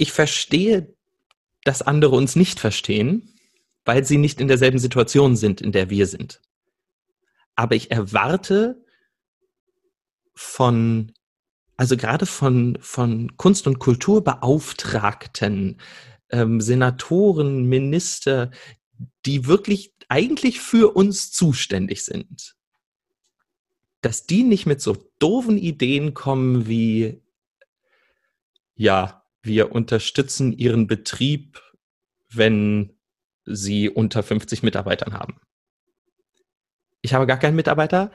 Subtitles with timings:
[0.00, 0.94] ich verstehe,
[1.64, 3.34] dass andere uns nicht verstehen,
[3.84, 6.40] weil sie nicht in derselben Situation sind, in der wir sind.
[7.54, 8.82] Aber ich erwarte
[10.34, 11.12] von,
[11.76, 15.78] also gerade von, von Kunst- und Kulturbeauftragten,
[16.30, 18.50] ähm, Senatoren, Minister,
[19.26, 22.56] die wirklich eigentlich für uns zuständig sind,
[24.00, 27.20] dass die nicht mit so doofen Ideen kommen wie,
[28.74, 31.60] ja, wir unterstützen ihren Betrieb,
[32.32, 32.96] wenn
[33.44, 35.40] sie unter 50 Mitarbeitern haben.
[37.02, 38.10] Ich habe gar keinen Mitarbeiter.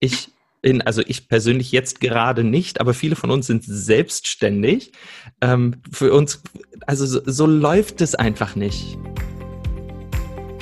[0.00, 0.30] Ich
[0.62, 4.92] bin, also ich persönlich jetzt gerade nicht, aber viele von uns sind selbstständig.
[5.40, 6.42] Ähm, für uns,
[6.86, 8.98] also so, so läuft es einfach nicht.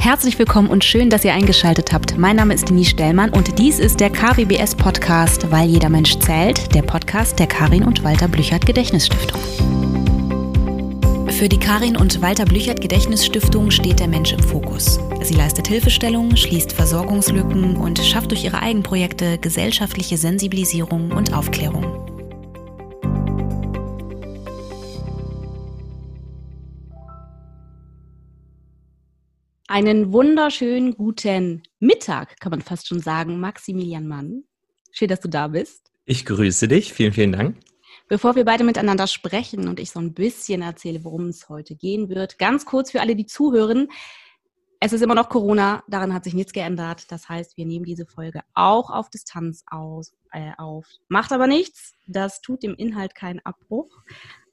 [0.04, 2.18] Herzlich willkommen und schön, dass ihr eingeschaltet habt.
[2.18, 6.74] Mein Name ist Denise Stellmann und dies ist der KWBS Podcast, weil jeder Mensch zählt,
[6.74, 9.40] der Podcast der Karin und Walter Blüchert Gedächtnisstiftung.
[11.38, 15.00] Für die Karin und Walter Blüchert Gedächtnisstiftung steht der Mensch im Fokus.
[15.20, 21.84] Sie leistet Hilfestellung, schließt Versorgungslücken und schafft durch ihre Eigenprojekte gesellschaftliche Sensibilisierung und Aufklärung.
[29.66, 34.44] Einen wunderschönen guten Mittag, kann man fast schon sagen, Maximilian Mann.
[34.92, 35.90] Schön, dass du da bist.
[36.04, 36.92] Ich grüße dich.
[36.92, 37.56] Vielen, vielen Dank.
[38.06, 42.10] Bevor wir beide miteinander sprechen und ich so ein bisschen erzähle, worum es heute gehen
[42.10, 43.88] wird, ganz kurz für alle, die zuhören.
[44.78, 47.10] Es ist immer noch Corona, daran hat sich nichts geändert.
[47.10, 50.86] Das heißt, wir nehmen diese Folge auch auf Distanz aus, äh, auf.
[51.08, 53.88] Macht aber nichts, das tut dem Inhalt keinen Abbruch.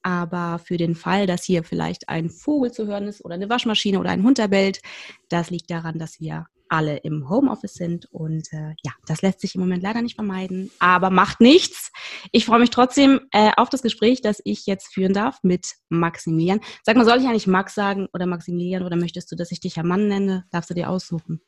[0.02, 4.00] Aber für den Fall, dass hier vielleicht ein Vogel zu hören ist oder eine Waschmaschine
[4.00, 4.82] oder ein Hund erbellt,
[5.28, 8.06] das liegt daran, dass wir alle im Homeoffice sind.
[8.12, 11.92] Und äh, ja, das lässt sich im Moment leider nicht vermeiden, aber macht nichts.
[12.32, 16.62] Ich freue mich trotzdem äh, auf das Gespräch, das ich jetzt führen darf mit Maximilian.
[16.84, 19.76] Sag mal, soll ich eigentlich Max sagen oder Maximilian oder möchtest du, dass ich dich
[19.76, 20.46] Herr Mann nenne?
[20.52, 21.42] Darfst du dir aussuchen?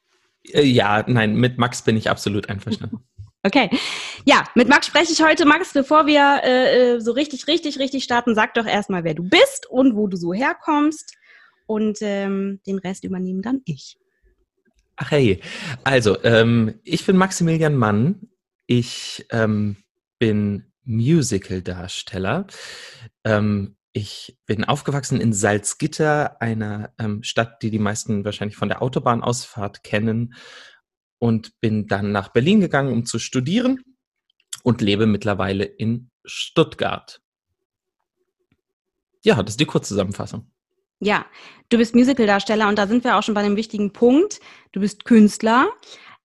[0.52, 3.00] Äh, ja, nein, mit Max bin ich absolut einverstanden.
[3.46, 3.70] Okay.
[4.24, 5.44] Ja, mit Max spreche ich heute.
[5.44, 9.24] Max, bevor wir äh, äh, so richtig, richtig, richtig starten, sag doch erstmal, wer du
[9.24, 11.14] bist und wo du so herkommst.
[11.66, 13.98] Und ähm, den Rest übernehmen dann ich.
[14.96, 15.42] Ach hey,
[15.84, 18.30] also ähm, ich bin Maximilian Mann.
[18.68, 19.78] Ich ähm,
[20.20, 22.48] bin Musical-Darsteller.
[23.24, 28.82] Ähm, ich bin aufgewachsen in Salzgitter, einer ähm, Stadt, die die meisten wahrscheinlich von der
[28.82, 30.34] Autobahnausfahrt kennen,
[31.24, 33.82] und bin dann nach Berlin gegangen, um zu studieren
[34.64, 37.22] und lebe mittlerweile in Stuttgart.
[39.24, 40.53] Ja, das ist die Kurzzusammenfassung.
[41.00, 41.26] Ja,
[41.70, 44.40] du bist Musicaldarsteller und da sind wir auch schon bei einem wichtigen Punkt.
[44.72, 45.68] Du bist Künstler.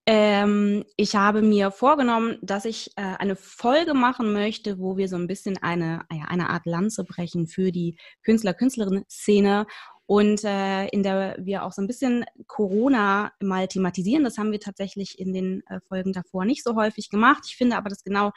[0.06, 5.16] Ähm, ich habe mir vorgenommen, dass ich äh, eine Folge machen möchte, wo wir so
[5.16, 9.66] ein bisschen eine, eine Art Lanze brechen für die Künstler-Künstlerinnen-Szene
[10.06, 14.24] und äh, in der wir auch so ein bisschen Corona mal thematisieren.
[14.24, 17.42] Das haben wir tatsächlich in den äh, Folgen davor nicht so häufig gemacht.
[17.46, 18.32] Ich finde aber, dass genau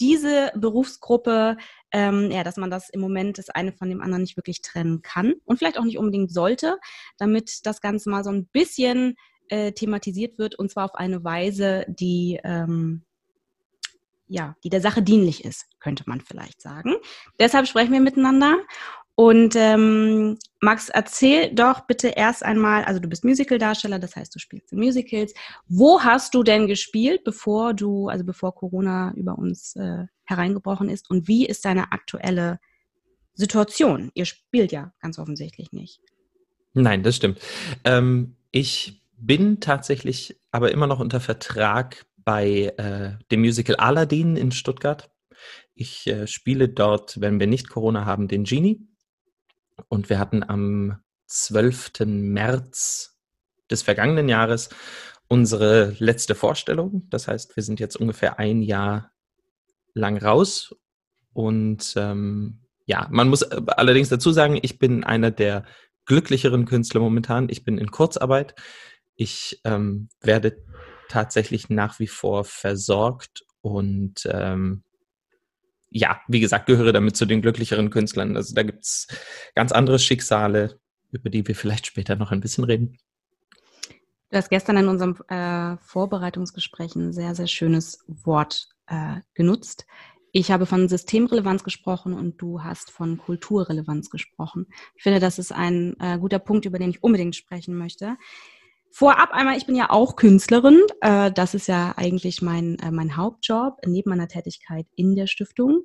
[0.00, 1.56] diese Berufsgruppe,
[1.92, 5.02] ähm, ja, dass man das im Moment das eine von dem anderen nicht wirklich trennen
[5.02, 6.78] kann und vielleicht auch nicht unbedingt sollte,
[7.18, 9.14] damit das Ganze mal so ein bisschen
[9.48, 13.02] äh, thematisiert wird und zwar auf eine Weise, die ähm,
[14.28, 16.94] ja, die der Sache dienlich ist, könnte man vielleicht sagen.
[17.38, 18.56] Deshalb sprechen wir miteinander.
[19.14, 24.38] Und ähm, Max, erzähl doch bitte erst einmal, also du bist Musicaldarsteller, das heißt, du
[24.38, 25.34] spielst in Musicals.
[25.68, 31.10] Wo hast du denn gespielt, bevor du, also bevor Corona über uns äh, hereingebrochen ist?
[31.10, 32.58] Und wie ist deine aktuelle
[33.34, 34.10] Situation?
[34.14, 36.00] Ihr spielt ja ganz offensichtlich nicht.
[36.72, 37.38] Nein, das stimmt.
[37.84, 44.52] Ähm, ich bin tatsächlich aber immer noch unter Vertrag bei äh, dem Musical Aladdin in
[44.52, 45.10] Stuttgart.
[45.74, 48.86] Ich äh, spiele dort, wenn wir nicht Corona haben, den Genie.
[49.88, 51.92] Und wir hatten am 12.
[52.06, 53.18] März
[53.70, 54.68] des vergangenen Jahres
[55.28, 57.06] unsere letzte Vorstellung.
[57.08, 59.12] Das heißt, wir sind jetzt ungefähr ein Jahr
[59.94, 60.74] lang raus.
[61.32, 65.64] Und ähm, ja, man muss äh, allerdings dazu sagen, ich bin einer der
[66.04, 67.48] glücklicheren Künstler momentan.
[67.48, 68.54] Ich bin in Kurzarbeit.
[69.14, 70.62] Ich ähm, werde
[71.08, 74.82] tatsächlich nach wie vor versorgt und ähm,
[75.92, 78.36] ja, wie gesagt, gehöre damit zu den glücklicheren Künstlern.
[78.36, 79.06] Also da gibt es
[79.54, 80.78] ganz andere Schicksale,
[81.10, 82.98] über die wir vielleicht später noch ein bisschen reden.
[84.30, 89.86] Du hast gestern in unserem äh, Vorbereitungsgespräch ein sehr, sehr schönes Wort äh, genutzt.
[90.34, 94.66] Ich habe von Systemrelevanz gesprochen und du hast von Kulturrelevanz gesprochen.
[94.94, 98.16] Ich finde, das ist ein äh, guter Punkt, über den ich unbedingt sprechen möchte.
[98.94, 100.78] Vorab einmal, ich bin ja auch Künstlerin.
[101.00, 105.84] Äh, das ist ja eigentlich mein, äh, mein Hauptjob neben meiner Tätigkeit in der Stiftung.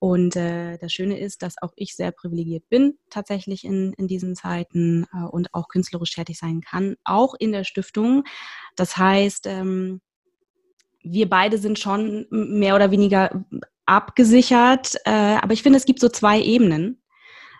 [0.00, 4.34] Und äh, das Schöne ist, dass auch ich sehr privilegiert bin, tatsächlich in, in diesen
[4.34, 8.24] Zeiten und auch künstlerisch tätig sein kann, auch in der Stiftung.
[8.74, 10.00] Das heißt, ähm,
[11.02, 13.46] wir beide sind schon mehr oder weniger
[13.86, 14.96] abgesichert.
[15.06, 17.00] Aber ich finde, es gibt so zwei Ebenen.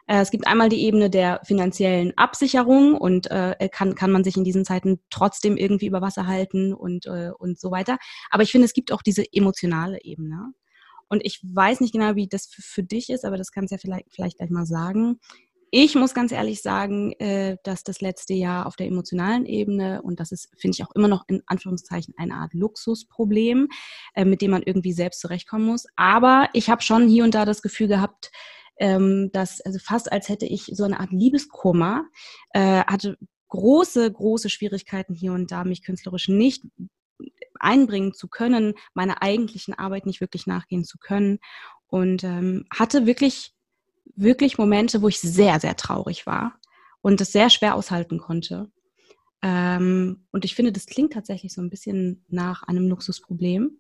[0.07, 4.37] Äh, es gibt einmal die Ebene der finanziellen Absicherung und äh, kann, kann man sich
[4.37, 7.99] in diesen Zeiten trotzdem irgendwie über Wasser halten und, äh, und so weiter.
[8.31, 10.53] Aber ich finde, es gibt auch diese emotionale Ebene.
[11.09, 13.77] Und ich weiß nicht genau, wie das für, für dich ist, aber das kannst du
[13.77, 15.21] ja vielleicht, vielleicht gleich mal sagen.
[15.73, 20.21] Ich muss ganz ehrlich sagen, äh, dass das letzte Jahr auf der emotionalen Ebene, und
[20.21, 23.69] das ist, finde ich, auch immer noch in Anführungszeichen eine Art Luxusproblem,
[24.15, 25.87] äh, mit dem man irgendwie selbst zurechtkommen muss.
[25.97, 28.31] Aber ich habe schon hier und da das Gefühl gehabt,
[28.79, 32.05] ähm, dass, also fast als hätte ich so eine Art Liebeskummer,
[32.51, 33.17] äh, hatte
[33.49, 36.65] große, große Schwierigkeiten hier und da, mich künstlerisch nicht
[37.59, 41.39] einbringen zu können, meiner eigentlichen Arbeit nicht wirklich nachgehen zu können.
[41.89, 43.55] Und ähm, hatte wirklich,
[44.17, 46.59] wirklich Momente, wo ich sehr, sehr traurig war
[47.01, 48.71] und es sehr schwer aushalten konnte.
[49.43, 53.79] Ähm, und ich finde, das klingt tatsächlich so ein bisschen nach einem Luxusproblem.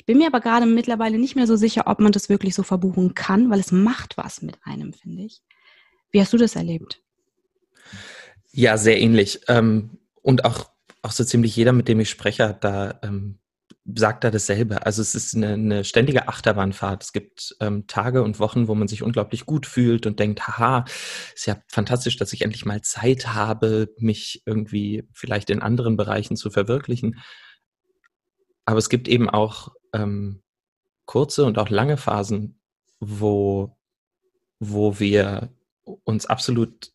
[0.00, 2.62] Ich bin mir aber gerade mittlerweile nicht mehr so sicher, ob man das wirklich so
[2.62, 5.42] verbuchen kann, weil es macht was mit einem, finde ich.
[6.10, 7.02] Wie hast du das erlebt?
[8.50, 9.40] Ja, sehr ähnlich.
[9.46, 10.70] Ähm, und auch
[11.02, 13.38] auch so ziemlich jeder, mit dem ich spreche, da ähm,
[13.94, 14.86] sagt da dasselbe.
[14.86, 17.04] Also es ist eine, eine ständige Achterbahnfahrt.
[17.04, 20.86] Es gibt ähm, Tage und Wochen, wo man sich unglaublich gut fühlt und denkt, haha,
[21.34, 26.36] ist ja fantastisch, dass ich endlich mal Zeit habe, mich irgendwie vielleicht in anderen Bereichen
[26.36, 27.20] zu verwirklichen.
[28.64, 30.42] Aber es gibt eben auch ähm,
[31.06, 32.60] kurze und auch lange Phasen,
[33.00, 33.76] wo,
[34.58, 35.52] wo wir
[36.04, 36.92] uns absolut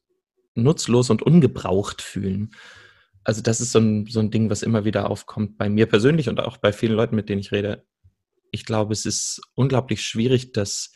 [0.54, 2.52] nutzlos und ungebraucht fühlen
[3.26, 6.30] also das ist so ein, so ein Ding, was immer wieder aufkommt bei mir persönlich
[6.30, 7.84] und auch bei vielen Leuten, mit denen ich rede.
[8.52, 10.94] Ich glaube, es ist unglaublich schwierig, dass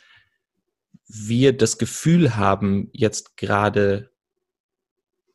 [1.08, 4.12] wir das Gefühl haben, jetzt gerade,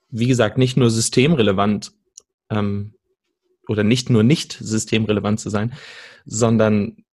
[0.08, 1.92] wie gesagt, nicht nur systemrelevant
[2.48, 2.94] ähm,
[3.66, 5.74] oder nicht nur nicht systemrelevant zu sein,
[6.24, 7.04] sondern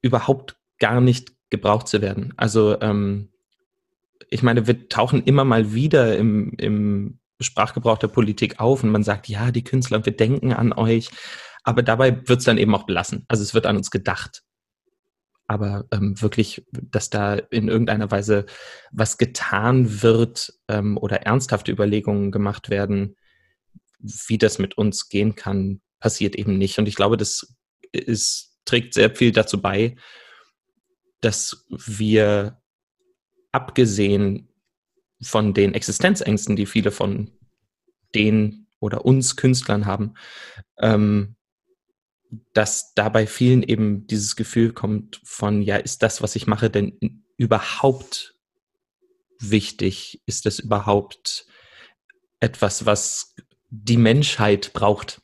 [0.00, 2.34] überhaupt gar nicht gebraucht zu werden.
[2.36, 3.30] Also ähm,
[4.28, 9.02] ich meine, wir tauchen immer mal wieder im, im Sprachgebrauch der Politik auf und man
[9.02, 11.10] sagt, ja, die Künstler, wir denken an euch.
[11.64, 13.24] Aber dabei wird es dann eben auch belassen.
[13.28, 14.42] Also es wird an uns gedacht.
[15.46, 18.46] Aber ähm, wirklich, dass da in irgendeiner Weise
[18.90, 23.16] was getan wird ähm, oder ernsthafte Überlegungen gemacht werden,
[23.98, 26.78] wie das mit uns gehen kann, passiert eben nicht.
[26.78, 27.54] Und ich glaube, das
[27.92, 29.96] ist, trägt sehr viel dazu bei,
[31.20, 32.60] dass wir
[33.52, 34.48] abgesehen
[35.22, 37.30] von den Existenzängsten, die viele von
[38.14, 40.14] den oder uns Künstlern haben,
[40.78, 41.36] ähm,
[42.54, 47.24] dass dabei vielen eben dieses Gefühl kommt von, ja, ist das, was ich mache, denn
[47.36, 48.34] überhaupt
[49.38, 50.22] wichtig?
[50.26, 51.46] Ist das überhaupt
[52.40, 53.34] etwas, was
[53.70, 55.20] die Menschheit braucht?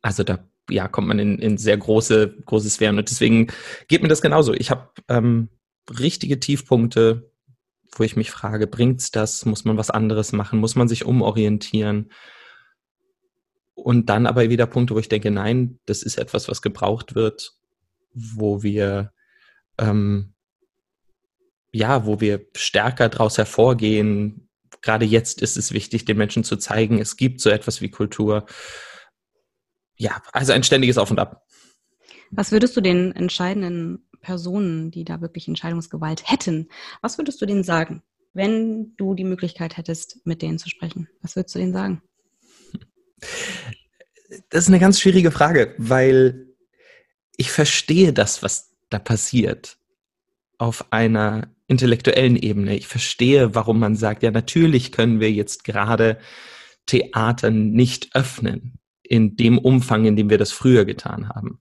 [0.00, 2.98] Also da ja, kommt man in, in sehr große, große Sphären.
[2.98, 3.48] Und deswegen
[3.88, 4.54] geht mir das genauso.
[4.54, 5.48] Ich habe ähm,
[5.98, 7.30] richtige Tiefpunkte,
[7.96, 9.44] wo ich mich frage, bringt's das?
[9.44, 10.60] Muss man was anderes machen?
[10.60, 12.12] Muss man sich umorientieren?
[13.74, 17.52] Und dann aber wieder Punkte, wo ich denke, nein, das ist etwas, was gebraucht wird,
[18.12, 19.12] wo wir
[19.78, 20.34] ähm,
[21.72, 24.48] ja, wo wir stärker daraus hervorgehen.
[24.82, 28.46] Gerade jetzt ist es wichtig, den Menschen zu zeigen, es gibt so etwas wie Kultur.
[30.00, 31.44] Ja, also ein ständiges Auf und Ab.
[32.30, 36.68] Was würdest du den entscheidenden Personen, die da wirklich Entscheidungsgewalt hätten,
[37.02, 38.02] was würdest du denen sagen,
[38.32, 41.08] wenn du die Möglichkeit hättest, mit denen zu sprechen?
[41.20, 42.02] Was würdest du denen sagen?
[44.48, 46.46] Das ist eine ganz schwierige Frage, weil
[47.36, 49.76] ich verstehe das, was da passiert,
[50.56, 52.74] auf einer intellektuellen Ebene.
[52.74, 56.18] Ich verstehe, warum man sagt, ja, natürlich können wir jetzt gerade
[56.86, 58.79] Theater nicht öffnen
[59.10, 61.60] in dem Umfang, in dem wir das früher getan haben.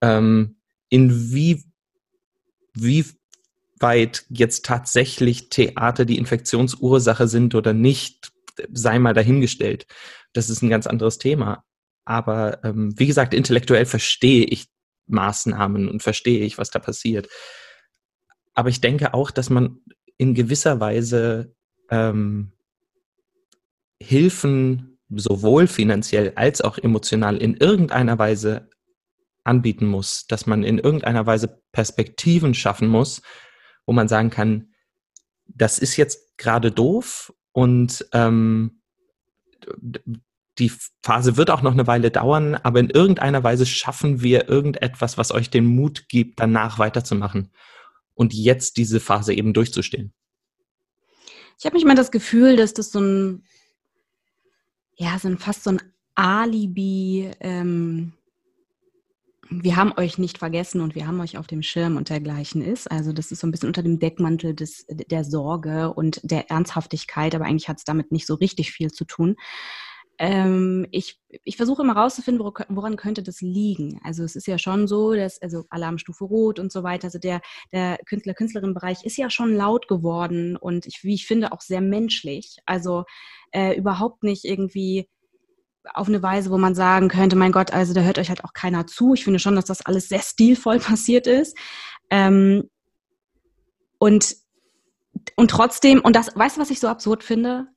[0.00, 0.58] Ähm,
[0.90, 1.64] inwie,
[2.72, 3.04] wie
[3.80, 8.32] weit jetzt tatsächlich Theater die Infektionsursache sind oder nicht,
[8.72, 9.88] sei mal dahingestellt.
[10.34, 11.64] Das ist ein ganz anderes Thema.
[12.04, 14.68] Aber ähm, wie gesagt, intellektuell verstehe ich
[15.08, 17.28] Maßnahmen und verstehe ich, was da passiert.
[18.54, 19.80] Aber ich denke auch, dass man
[20.16, 21.56] in gewisser Weise
[21.90, 22.52] ähm,
[24.00, 28.68] Hilfen sowohl finanziell als auch emotional in irgendeiner Weise
[29.44, 33.22] anbieten muss, dass man in irgendeiner Weise Perspektiven schaffen muss,
[33.86, 34.72] wo man sagen kann,
[35.46, 38.80] das ist jetzt gerade doof und ähm,
[40.58, 45.18] die Phase wird auch noch eine Weile dauern, aber in irgendeiner Weise schaffen wir irgendetwas,
[45.18, 47.50] was euch den Mut gibt, danach weiterzumachen.
[48.14, 50.12] und jetzt diese Phase eben durchzustehen.
[51.58, 53.44] Ich habe manchmal das Gefühl, dass das so ein,
[54.96, 55.80] ja, so ein fast so ein
[56.14, 58.12] Alibi, ähm,
[59.50, 62.90] wir haben euch nicht vergessen und wir haben euch auf dem Schirm und dergleichen ist.
[62.90, 67.34] Also das ist so ein bisschen unter dem Deckmantel des, der Sorge und der Ernsthaftigkeit,
[67.34, 69.36] aber eigentlich hat es damit nicht so richtig viel zu tun.
[70.18, 74.00] Ähm, ich, ich versuche immer rauszufinden, woran könnte das liegen.
[74.04, 77.40] Also es ist ja schon so, dass, also Alarmstufe Rot und so weiter, also der,
[77.72, 81.80] der Künstler, Künstlerin-Bereich ist ja schon laut geworden und ich, wie ich finde, auch sehr
[81.80, 82.58] menschlich.
[82.66, 83.04] Also
[83.50, 85.08] äh, überhaupt nicht irgendwie
[85.92, 88.52] auf eine Weise, wo man sagen könnte, mein Gott, also da hört euch halt auch
[88.54, 89.14] keiner zu.
[89.14, 91.56] Ich finde schon, dass das alles sehr stilvoll passiert ist.
[92.10, 92.70] Ähm,
[93.98, 94.36] und,
[95.36, 97.68] und trotzdem, und das, weißt du, was ich so absurd finde?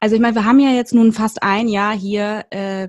[0.00, 2.88] Also ich meine, wir haben ja jetzt nun fast ein Jahr hier äh,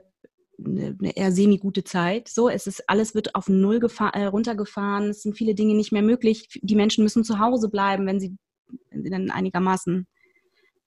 [0.64, 2.28] eine eher semi-gute Zeit.
[2.30, 3.80] So, es ist alles wird auf Null
[4.14, 5.10] äh, runtergefahren.
[5.10, 6.60] Es sind viele Dinge nicht mehr möglich.
[6.62, 8.36] Die Menschen müssen zu Hause bleiben, wenn sie,
[8.90, 10.08] wenn sie dann einigermaßen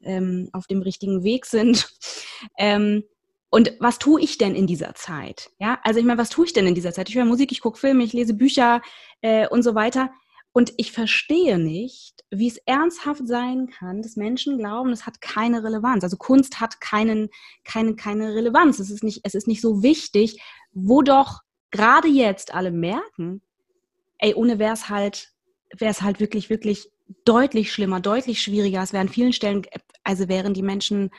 [0.03, 1.89] ähm, auf dem richtigen Weg sind.
[2.57, 3.05] Ähm,
[3.51, 5.51] und was tue ich denn in dieser Zeit?
[5.59, 7.11] Ja, also ich meine, was tue ich denn in dieser Zeit?
[7.11, 8.81] Ich höre Musik, ich gucke Filme, ich lese Bücher
[9.21, 10.11] äh, und so weiter.
[10.53, 15.63] Und ich verstehe nicht, wie es ernsthaft sein kann, dass Menschen glauben, es hat keine
[15.63, 16.03] Relevanz.
[16.03, 17.29] Also Kunst hat keinen,
[17.65, 18.81] keine, keine Relevanz.
[18.81, 20.43] Es ist nicht, es ist nicht so wichtig,
[20.73, 21.41] wo doch
[21.71, 23.43] gerade jetzt alle merken,
[24.19, 25.33] ey, ohne wäre es halt,
[25.77, 26.91] wäre es halt wirklich, wirklich
[27.25, 28.83] deutlich schlimmer, deutlich schwieriger.
[28.83, 29.63] Es wäre an vielen Stellen,
[30.03, 31.11] also wären die Menschen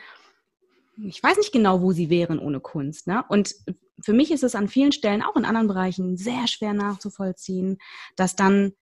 [1.04, 3.06] ich weiß nicht genau, wo sie wären ohne Kunst.
[3.06, 3.24] Ne?
[3.28, 3.54] Und
[4.00, 7.78] für mich ist es an vielen Stellen, auch in anderen Bereichen, sehr schwer nachzuvollziehen,
[8.16, 8.72] dass dann,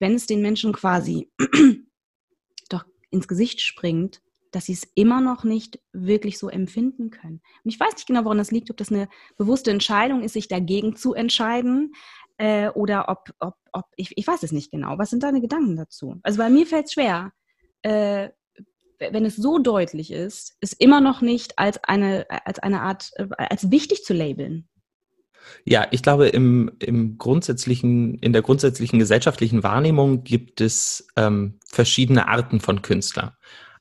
[0.00, 1.30] wenn es den Menschen quasi
[2.68, 7.40] doch ins Gesicht springt, dass sie es immer noch nicht wirklich so empfinden können.
[7.62, 10.48] Und ich weiß nicht genau, woran das liegt, ob das eine bewusste Entscheidung ist, sich
[10.48, 11.92] dagegen zu entscheiden
[12.38, 14.98] äh, oder ob, ob, ob ich, ich weiß es nicht genau.
[14.98, 16.18] Was sind deine Gedanken dazu?
[16.22, 17.32] Also bei mir fällt es schwer,
[17.82, 18.30] äh,
[18.98, 23.28] wenn es so deutlich ist, ist immer noch nicht als eine, als eine Art, äh,
[23.36, 24.68] als wichtig zu labeln.
[25.64, 32.28] Ja, ich glaube, im, im grundsätzlichen, in der grundsätzlichen gesellschaftlichen Wahrnehmung gibt es ähm, verschiedene
[32.28, 33.32] Arten von Künstlern.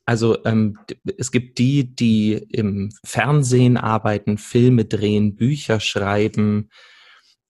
[0.06, 0.78] Also ähm,
[1.18, 6.70] es gibt die, die im Fernsehen arbeiten, Filme drehen, Bücher schreiben.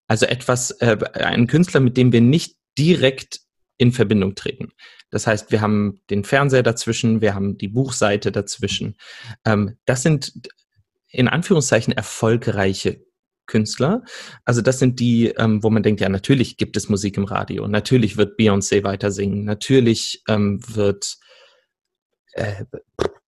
[0.08, 3.40] Also etwas, äh, ein Künstler, mit dem wir nicht direkt
[3.78, 4.74] in Verbindung treten.
[5.10, 8.98] Das heißt, wir haben den Fernseher dazwischen, wir haben die Buchseite dazwischen.
[9.46, 10.34] Ähm, das sind
[11.12, 13.02] in Anführungszeichen erfolgreiche
[13.50, 14.04] Künstler.
[14.46, 17.68] Also das sind die, ähm, wo man denkt, ja, natürlich gibt es Musik im Radio,
[17.68, 21.18] natürlich wird Beyoncé weiter singen, natürlich ähm, wird
[22.34, 22.64] äh,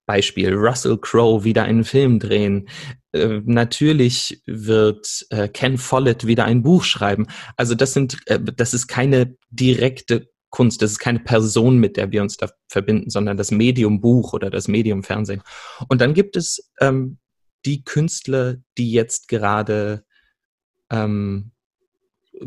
[0.06, 2.68] Beispiel Russell Crowe wieder einen Film drehen.
[3.12, 7.26] Äh, natürlich wird äh, Ken Follett wieder ein Buch schreiben.
[7.56, 10.82] Also das sind, äh, das ist keine direkte Kunst.
[10.82, 14.50] Das ist keine Person, mit der wir uns da verbinden, sondern das Medium Buch oder
[14.50, 15.42] das Medium Fernsehen.
[15.88, 17.18] Und dann gibt es ähm,
[17.64, 20.04] die Künstler, die jetzt gerade
[20.92, 21.50] ähm,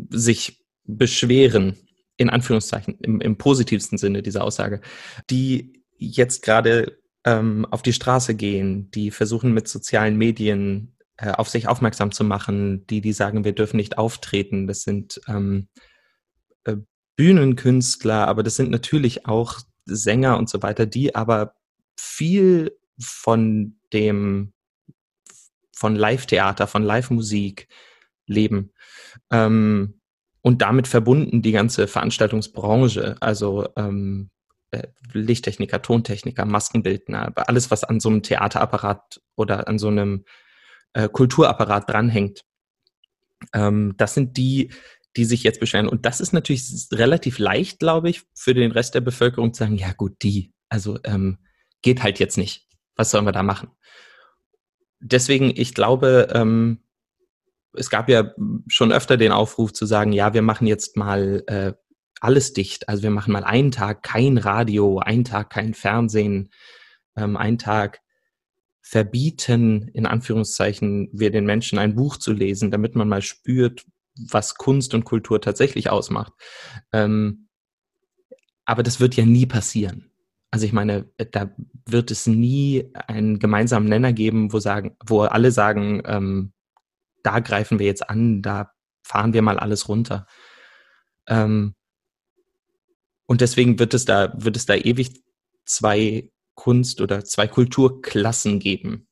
[0.08, 1.76] sich beschweren,
[2.16, 4.80] in Anführungszeichen, im, im positivsten Sinne dieser Aussage,
[5.28, 11.48] die jetzt gerade ähm, auf die Straße gehen, die versuchen mit sozialen Medien äh, auf
[11.48, 14.66] sich aufmerksam zu machen, die, die sagen, wir dürfen nicht auftreten.
[14.66, 15.68] Das sind ähm,
[16.64, 16.76] äh,
[17.16, 21.54] Bühnenkünstler, aber das sind natürlich auch Sänger und so weiter, die aber
[21.98, 24.52] viel von dem,
[25.72, 27.68] von Live-Theater, von Live-Musik
[28.26, 28.72] leben.
[29.30, 30.00] Ähm,
[30.42, 34.30] und damit verbunden die ganze Veranstaltungsbranche, also ähm,
[34.70, 40.24] äh, Lichttechniker, Tontechniker, Maskenbildner, alles, was an so einem Theaterapparat oder an so einem
[40.92, 42.44] äh, Kulturapparat dranhängt.
[43.52, 44.70] Ähm, das sind die,
[45.16, 45.88] die sich jetzt beschweren.
[45.88, 49.76] Und das ist natürlich relativ leicht, glaube ich, für den Rest der Bevölkerung zu sagen,
[49.76, 51.38] ja gut, die, also ähm,
[51.82, 52.66] geht halt jetzt nicht.
[52.96, 53.70] Was sollen wir da machen?
[55.00, 56.82] Deswegen, ich glaube, ähm,
[57.76, 58.32] es gab ja
[58.68, 61.72] schon öfter den Aufruf zu sagen, ja, wir machen jetzt mal äh,
[62.20, 62.88] alles dicht.
[62.88, 66.50] Also wir machen mal einen Tag kein Radio, einen Tag kein Fernsehen,
[67.16, 68.00] ähm, einen Tag
[68.80, 73.84] verbieten, in Anführungszeichen, wir den Menschen ein Buch zu lesen, damit man mal spürt,
[74.16, 76.32] was Kunst und Kultur tatsächlich ausmacht.
[76.92, 77.48] Ähm,
[78.64, 80.10] aber das wird ja nie passieren.
[80.50, 81.50] Also ich meine, da
[81.86, 86.52] wird es nie einen gemeinsamen Nenner geben, wo sagen, wo alle sagen, ähm,
[87.26, 90.26] da greifen wir jetzt an, da fahren wir mal alles runter.
[91.26, 91.74] Ähm,
[93.26, 95.24] und deswegen wird es da, wird es da ewig
[95.64, 99.08] zwei Kunst- oder zwei Kulturklassen geben.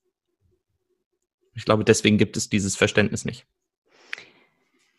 [1.54, 3.46] Ich glaube, deswegen gibt es dieses Verständnis nicht.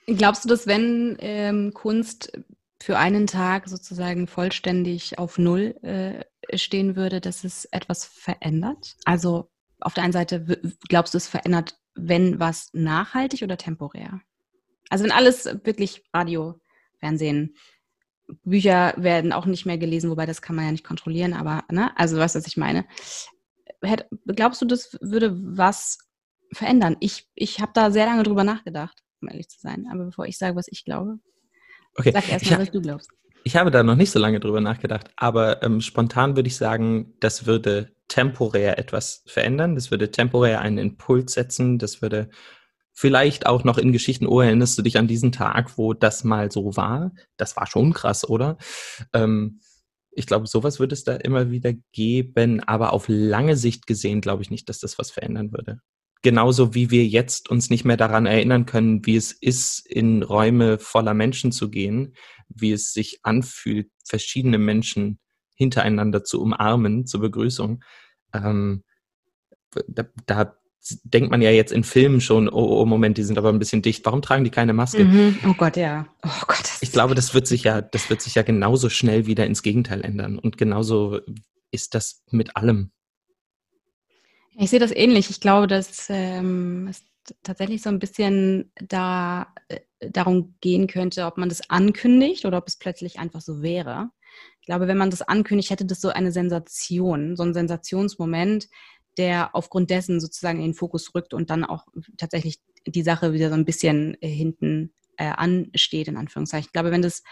[0.06, 2.32] Glaubst du, dass wenn ähm, Kunst
[2.82, 8.98] für einen Tag sozusagen vollständig auf Null äh, stehen würde, dass es etwas verändert?
[9.06, 14.22] Also auf der einen Seite glaubst du, es verändert, wenn was nachhaltig oder temporär?
[14.90, 16.60] Also wenn alles wirklich Radio,
[17.00, 17.56] Fernsehen,
[18.44, 21.98] Bücher werden auch nicht mehr gelesen, wobei das kann man ja nicht kontrollieren, aber ne,
[21.98, 22.86] also weißt du, was ich meine?
[24.28, 26.00] glaubst du, das würde was
[26.52, 26.98] verändern?
[27.00, 29.88] Ich, ich habe da sehr lange drüber nachgedacht, um ehrlich zu sein.
[29.92, 31.20] Aber bevor ich sage, was ich glaube,
[31.96, 32.12] okay.
[32.12, 33.12] sag erstmal, was du glaubst.
[33.48, 37.14] Ich habe da noch nicht so lange drüber nachgedacht, aber ähm, spontan würde ich sagen,
[37.20, 39.76] das würde temporär etwas verändern.
[39.76, 41.78] Das würde temporär einen Impuls setzen.
[41.78, 42.30] Das würde
[42.92, 46.52] vielleicht auch noch in Geschichten, oh, erinnerst du dich an diesen Tag, wo das mal
[46.52, 47.12] so war?
[47.38, 48.58] Das war schon krass, oder?
[49.14, 49.60] Ähm,
[50.12, 54.42] ich glaube, sowas würde es da immer wieder geben, aber auf lange Sicht gesehen glaube
[54.42, 55.82] ich nicht, dass das was verändern würde.
[56.22, 60.80] Genauso wie wir jetzt uns nicht mehr daran erinnern können, wie es ist, in Räume
[60.80, 62.16] voller Menschen zu gehen,
[62.50, 65.20] wie es sich anfühlt, verschiedene Menschen
[65.56, 67.84] hintereinander zu umarmen zur Begrüßung.
[68.34, 68.84] Ähm,
[69.88, 70.56] da, da
[71.04, 73.82] denkt man ja jetzt in Filmen schon, oh, oh, Moment, die sind aber ein bisschen
[73.82, 74.06] dicht.
[74.06, 75.06] Warum tragen die keine Maske?
[75.06, 75.40] Mhm.
[75.48, 76.08] Oh Gott, ja.
[76.24, 76.70] Oh Gott.
[76.82, 80.02] Ich glaube, das wird sich ja, das wird sich ja genauso schnell wieder ins Gegenteil
[80.02, 80.38] ändern.
[80.38, 81.22] Und genauso
[81.72, 82.92] ist das mit allem.
[84.58, 85.30] Ich sehe das ähnlich.
[85.30, 87.04] Ich glaube, dass ähm, es
[87.44, 89.80] tatsächlich so ein bisschen da äh,
[90.12, 94.10] darum gehen könnte, ob man das ankündigt oder ob es plötzlich einfach so wäre.
[94.62, 98.68] Ich glaube, wenn man das ankündigt, hätte das so eine Sensation, so ein Sensationsmoment,
[99.18, 101.86] der aufgrund dessen sozusagen in den Fokus rückt und dann auch
[102.18, 106.68] tatsächlich die Sache wieder so ein bisschen äh, hinten äh, ansteht, in Anführungszeichen.
[106.68, 107.24] Ich glaube, wenn das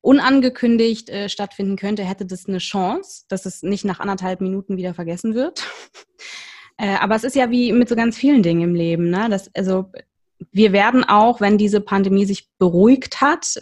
[0.00, 4.94] unangekündigt äh, stattfinden könnte, hätte das eine Chance, dass es nicht nach anderthalb Minuten wieder
[4.94, 5.62] vergessen wird.
[6.78, 9.10] äh, aber es ist ja wie mit so ganz vielen Dingen im Leben.
[9.10, 9.28] Ne?
[9.30, 9.92] Das, also
[10.52, 13.58] wir werden auch, wenn diese Pandemie sich beruhigt hat,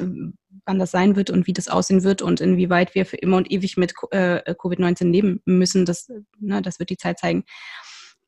[0.68, 3.50] wann das sein wird und wie das aussehen wird und inwieweit wir für immer und
[3.50, 6.08] ewig mit äh, Covid-19 leben müssen, das,
[6.38, 7.44] ne, das wird die Zeit zeigen.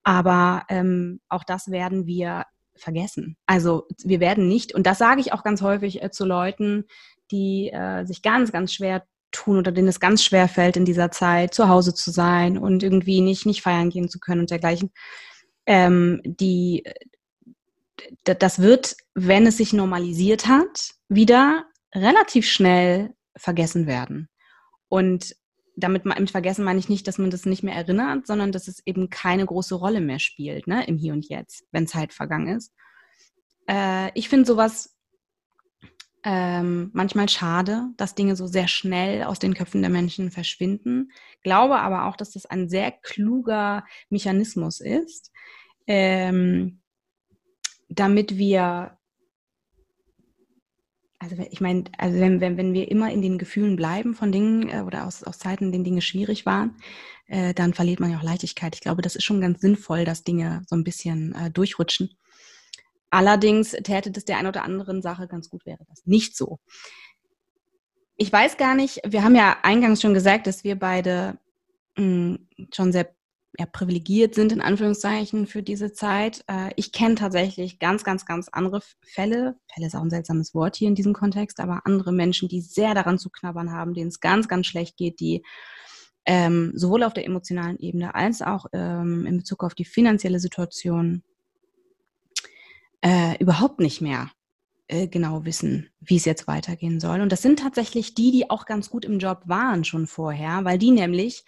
[0.02, 2.44] Aber ähm, auch das werden wir
[2.76, 3.36] vergessen.
[3.46, 6.84] Also wir werden nicht, und das sage ich auch ganz häufig äh, zu Leuten,
[7.30, 11.10] die äh, sich ganz, ganz schwer tun oder denen es ganz schwer fällt, in dieser
[11.10, 14.90] Zeit zu Hause zu sein und irgendwie nicht, nicht feiern gehen zu können und dergleichen.
[15.66, 16.84] Ähm, die,
[18.24, 24.28] das wird, wenn es sich normalisiert hat, wieder relativ schnell vergessen werden.
[24.88, 25.34] Und
[25.76, 28.82] damit mit vergessen meine ich nicht, dass man das nicht mehr erinnert, sondern dass es
[28.86, 32.72] eben keine große Rolle mehr spielt, ne, im Hier und Jetzt, wenn Zeit vergangen ist.
[33.68, 34.96] Äh, ich finde sowas
[36.22, 41.12] ähm, manchmal schade, dass Dinge so sehr schnell aus den Köpfen der Menschen verschwinden.
[41.42, 45.32] Glaube aber auch, dass das ein sehr kluger Mechanismus ist,
[45.86, 46.79] ähm,
[47.90, 48.96] damit wir
[51.22, 54.70] also ich meine, also wenn, wenn, wenn wir immer in den Gefühlen bleiben von Dingen
[54.70, 56.76] äh, oder aus, aus Zeiten, in denen Dinge schwierig waren,
[57.26, 58.74] äh, dann verliert man ja auch Leichtigkeit.
[58.74, 62.16] Ich glaube, das ist schon ganz sinnvoll, dass Dinge so ein bisschen äh, durchrutschen.
[63.10, 66.58] Allerdings täte das der einen oder anderen Sache ganz gut, wäre das nicht so.
[68.16, 71.38] Ich weiß gar nicht, wir haben ja eingangs schon gesagt, dass wir beide
[71.96, 73.14] mh, hm, schon sehr
[73.58, 76.44] ja, privilegiert sind, in Anführungszeichen, für diese Zeit.
[76.46, 79.56] Äh, ich kenne tatsächlich ganz, ganz, ganz andere Fälle.
[79.72, 82.94] Fälle ist auch ein seltsames Wort hier in diesem Kontext, aber andere Menschen, die sehr
[82.94, 85.42] daran zu knabbern haben, denen es ganz, ganz schlecht geht, die
[86.26, 91.22] ähm, sowohl auf der emotionalen Ebene als auch ähm, in Bezug auf die finanzielle Situation
[93.00, 94.30] äh, überhaupt nicht mehr
[94.86, 97.20] äh, genau wissen, wie es jetzt weitergehen soll.
[97.20, 100.78] Und das sind tatsächlich die, die auch ganz gut im Job waren schon vorher, weil
[100.78, 101.44] die nämlich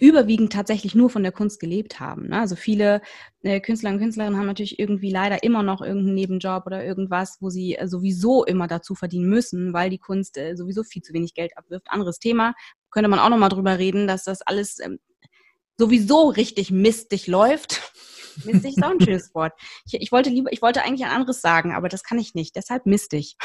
[0.00, 2.28] überwiegend tatsächlich nur von der Kunst gelebt haben.
[2.28, 2.40] Ne?
[2.40, 3.02] Also viele
[3.42, 7.50] äh, Künstler und Künstlerinnen haben natürlich irgendwie leider immer noch irgendeinen Nebenjob oder irgendwas, wo
[7.50, 11.34] sie äh, sowieso immer dazu verdienen müssen, weil die Kunst äh, sowieso viel zu wenig
[11.34, 11.86] Geld abwirft.
[11.90, 12.54] Anderes Thema,
[12.90, 14.98] könnte man auch nochmal drüber reden, dass das alles ähm,
[15.78, 17.92] sowieso richtig mistig läuft.
[18.44, 19.52] mistig ist auch ein schönes Wort.
[19.84, 22.56] Ich, ich, wollte lieber, ich wollte eigentlich ein anderes sagen, aber das kann ich nicht.
[22.56, 23.36] Deshalb mistig.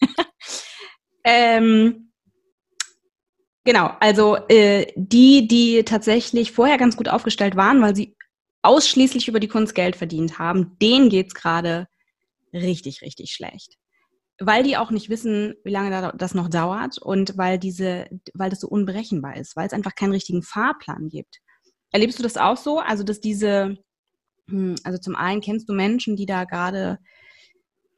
[1.24, 2.11] ähm,
[3.64, 8.16] Genau, also äh, die, die tatsächlich vorher ganz gut aufgestellt waren, weil sie
[8.62, 11.86] ausschließlich über die Kunst Geld verdient haben, denen geht's gerade
[12.52, 13.76] richtig, richtig schlecht.
[14.40, 18.60] Weil die auch nicht wissen, wie lange das noch dauert und weil diese, weil das
[18.60, 21.38] so unberechenbar ist, weil es einfach keinen richtigen Fahrplan gibt.
[21.92, 22.80] Erlebst du das auch so?
[22.80, 23.78] Also, dass diese,
[24.48, 26.98] hm, also zum einen kennst du Menschen, die da gerade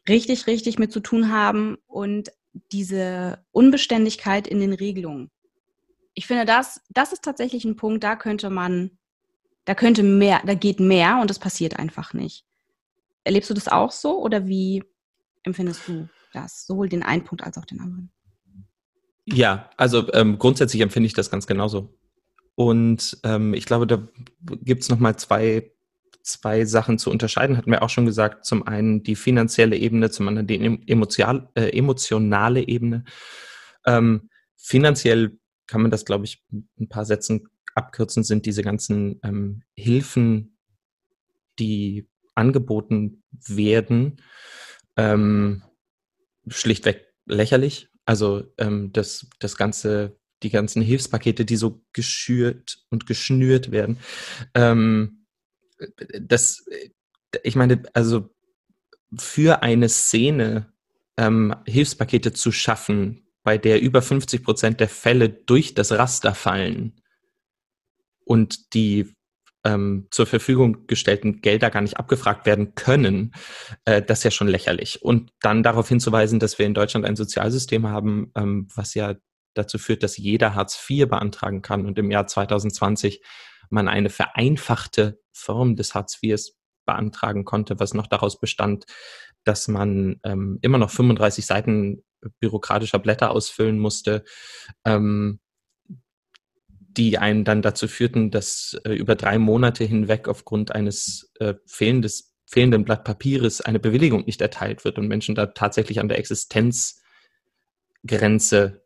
[0.09, 2.31] richtig, richtig mit zu tun haben und
[2.73, 5.31] diese Unbeständigkeit in den Regelungen
[6.15, 8.93] ich finde, das, das ist tatsächlich ein Punkt, da könnte man,
[9.65, 12.45] da könnte mehr, da geht mehr und das passiert einfach nicht.
[13.25, 14.85] Erlebst du das auch so oder wie
[15.43, 16.67] empfindest du das?
[16.67, 18.11] Sowohl den einen Punkt als auch den anderen?
[19.27, 21.97] Ja, also ähm, grundsätzlich empfinde ich das ganz genauso.
[22.55, 24.07] Und ähm, ich glaube, da
[24.61, 25.73] gibt es nochmal zwei,
[26.23, 28.45] zwei Sachen zu unterscheiden, hatten wir auch schon gesagt.
[28.45, 33.05] Zum einen die finanzielle Ebene, zum anderen die emotional, äh, emotionale Ebene.
[33.87, 39.21] Ähm, finanziell kann man das, glaube ich, mit ein paar Sätzen abkürzen, sind diese ganzen
[39.23, 40.59] ähm, Hilfen,
[41.59, 44.21] die angeboten werden,
[44.97, 45.63] ähm,
[46.49, 47.89] schlichtweg lächerlich.
[48.05, 53.99] Also ähm, das, das ganze, die ganzen Hilfspakete, die so geschürt und geschnürt werden.
[54.55, 55.27] Ähm,
[56.21, 56.65] das,
[57.43, 58.35] ich meine, also
[59.17, 60.73] für eine Szene
[61.17, 67.01] ähm, Hilfspakete zu schaffen, bei der über 50 Prozent der Fälle durch das Raster fallen
[68.25, 69.15] und die
[69.65, 73.33] ähm, zur Verfügung gestellten Gelder gar nicht abgefragt werden können,
[73.85, 75.03] äh, das ist ja schon lächerlich.
[75.03, 79.15] Und dann darauf hinzuweisen, dass wir in Deutschland ein Sozialsystem haben, ähm, was ja
[79.55, 83.23] dazu führt, dass jeder Hartz IV beantragen kann und im Jahr 2020
[83.71, 88.85] man eine vereinfachte Form des Hartz IVs beantragen konnte, was noch daraus bestand,
[89.45, 92.03] dass man ähm, immer noch 35 Seiten
[92.41, 94.25] bürokratischer Blätter ausfüllen musste,
[94.85, 95.39] ähm,
[96.97, 102.35] die einen dann dazu führten, dass äh, über drei Monate hinweg aufgrund eines äh, fehlendes,
[102.47, 108.85] fehlenden Blatt Papieres eine Bewilligung nicht erteilt wird und Menschen da tatsächlich an der Existenzgrenze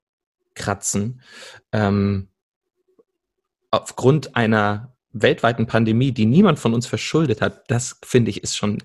[0.54, 1.20] kratzen.
[1.72, 2.28] Ähm,
[3.70, 8.83] aufgrund einer weltweiten Pandemie, die niemand von uns verschuldet hat, das finde ich ist schon,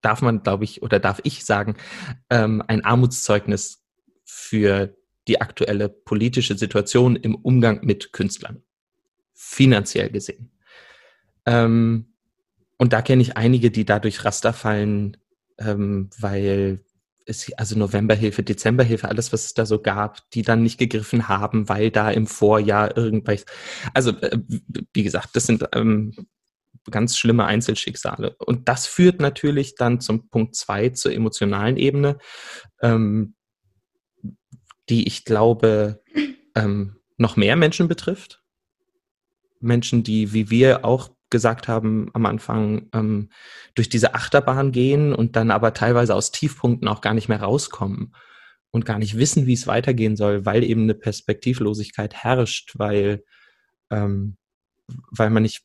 [0.00, 1.76] darf man, glaube ich, oder darf ich sagen,
[2.30, 3.84] ähm, ein Armutszeugnis
[4.24, 4.96] für
[5.28, 8.62] die aktuelle politische Situation im Umgang mit Künstlern.
[9.32, 10.50] Finanziell gesehen.
[11.46, 12.14] Ähm,
[12.78, 15.16] und da kenne ich einige, die dadurch Raster fallen,
[15.58, 16.84] ähm, weil
[17.26, 21.68] es, also Novemberhilfe, Dezemberhilfe, alles, was es da so gab, die dann nicht gegriffen haben,
[21.68, 23.44] weil da im Vorjahr irgendwas,
[23.94, 24.38] also äh,
[24.92, 26.14] wie gesagt, das sind ähm,
[26.90, 28.36] ganz schlimme Einzelschicksale.
[28.38, 32.18] Und das führt natürlich dann zum Punkt zwei, zur emotionalen Ebene.
[32.82, 33.34] Ähm,
[34.88, 36.02] die ich glaube
[36.54, 38.42] ähm, noch mehr Menschen betrifft.
[39.60, 43.28] Menschen, die, wie wir auch gesagt haben am Anfang, ähm,
[43.74, 48.14] durch diese Achterbahn gehen und dann aber teilweise aus Tiefpunkten auch gar nicht mehr rauskommen
[48.70, 53.24] und gar nicht wissen, wie es weitergehen soll, weil eben eine Perspektivlosigkeit herrscht, weil,
[53.90, 54.36] ähm,
[55.10, 55.64] weil man nicht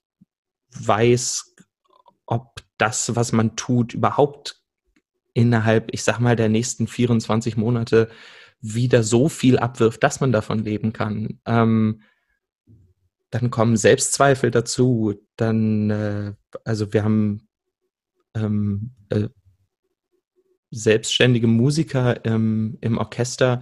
[0.72, 1.56] weiß,
[2.26, 4.60] ob das, was man tut, überhaupt
[5.36, 8.10] innerhalb, ich sag mal, der nächsten 24 Monate
[8.60, 11.40] wieder so viel abwirft, dass man davon leben kann.
[11.46, 12.02] Ähm,
[13.32, 15.14] dann kommen Selbstzweifel dazu.
[15.36, 17.48] Dann, äh, also wir haben
[18.36, 19.30] ähm, äh,
[20.72, 23.62] selbstständige Musiker ähm, im Orchester,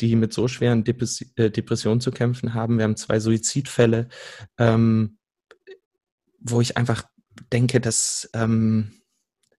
[0.00, 2.78] die mit so schweren Depres äh, Depressionen zu kämpfen haben.
[2.78, 4.08] Wir haben zwei Suizidfälle,
[4.58, 5.18] ähm,
[6.40, 7.04] wo ich einfach
[7.52, 9.00] denke, dass ähm,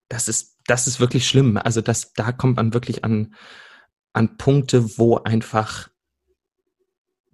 [0.09, 1.57] das ist, das ist wirklich schlimm.
[1.57, 3.35] Also das, da kommt man wirklich an,
[4.13, 5.89] an Punkte, wo einfach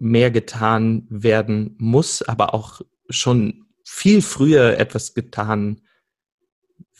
[0.02, 5.82] mehr getan werden muss, aber auch schon viel früher etwas getan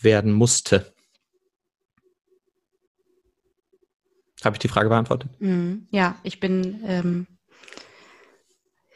[0.00, 0.94] werden musste.
[4.44, 5.30] Habe ich die Frage beantwortet?
[5.40, 7.26] Mm, ja, ich bin, ähm,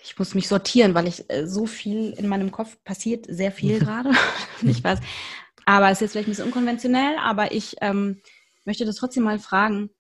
[0.02, 3.78] ich muss mich sortieren, weil ich äh, so viel in meinem Kopf passiert, sehr viel
[3.80, 4.12] gerade.
[4.62, 5.00] ich weiß.
[5.64, 8.20] Aber es ist jetzt vielleicht ein bisschen unkonventionell, aber ich ähm,
[8.64, 9.90] möchte das trotzdem mal fragen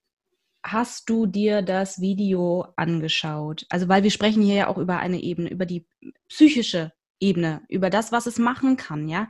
[0.66, 3.66] hast du dir das Video angeschaut?
[3.68, 5.86] Also, weil wir sprechen hier ja auch über eine Ebene, über die
[6.28, 9.28] psychische Ebene, über das, was es machen kann, ja.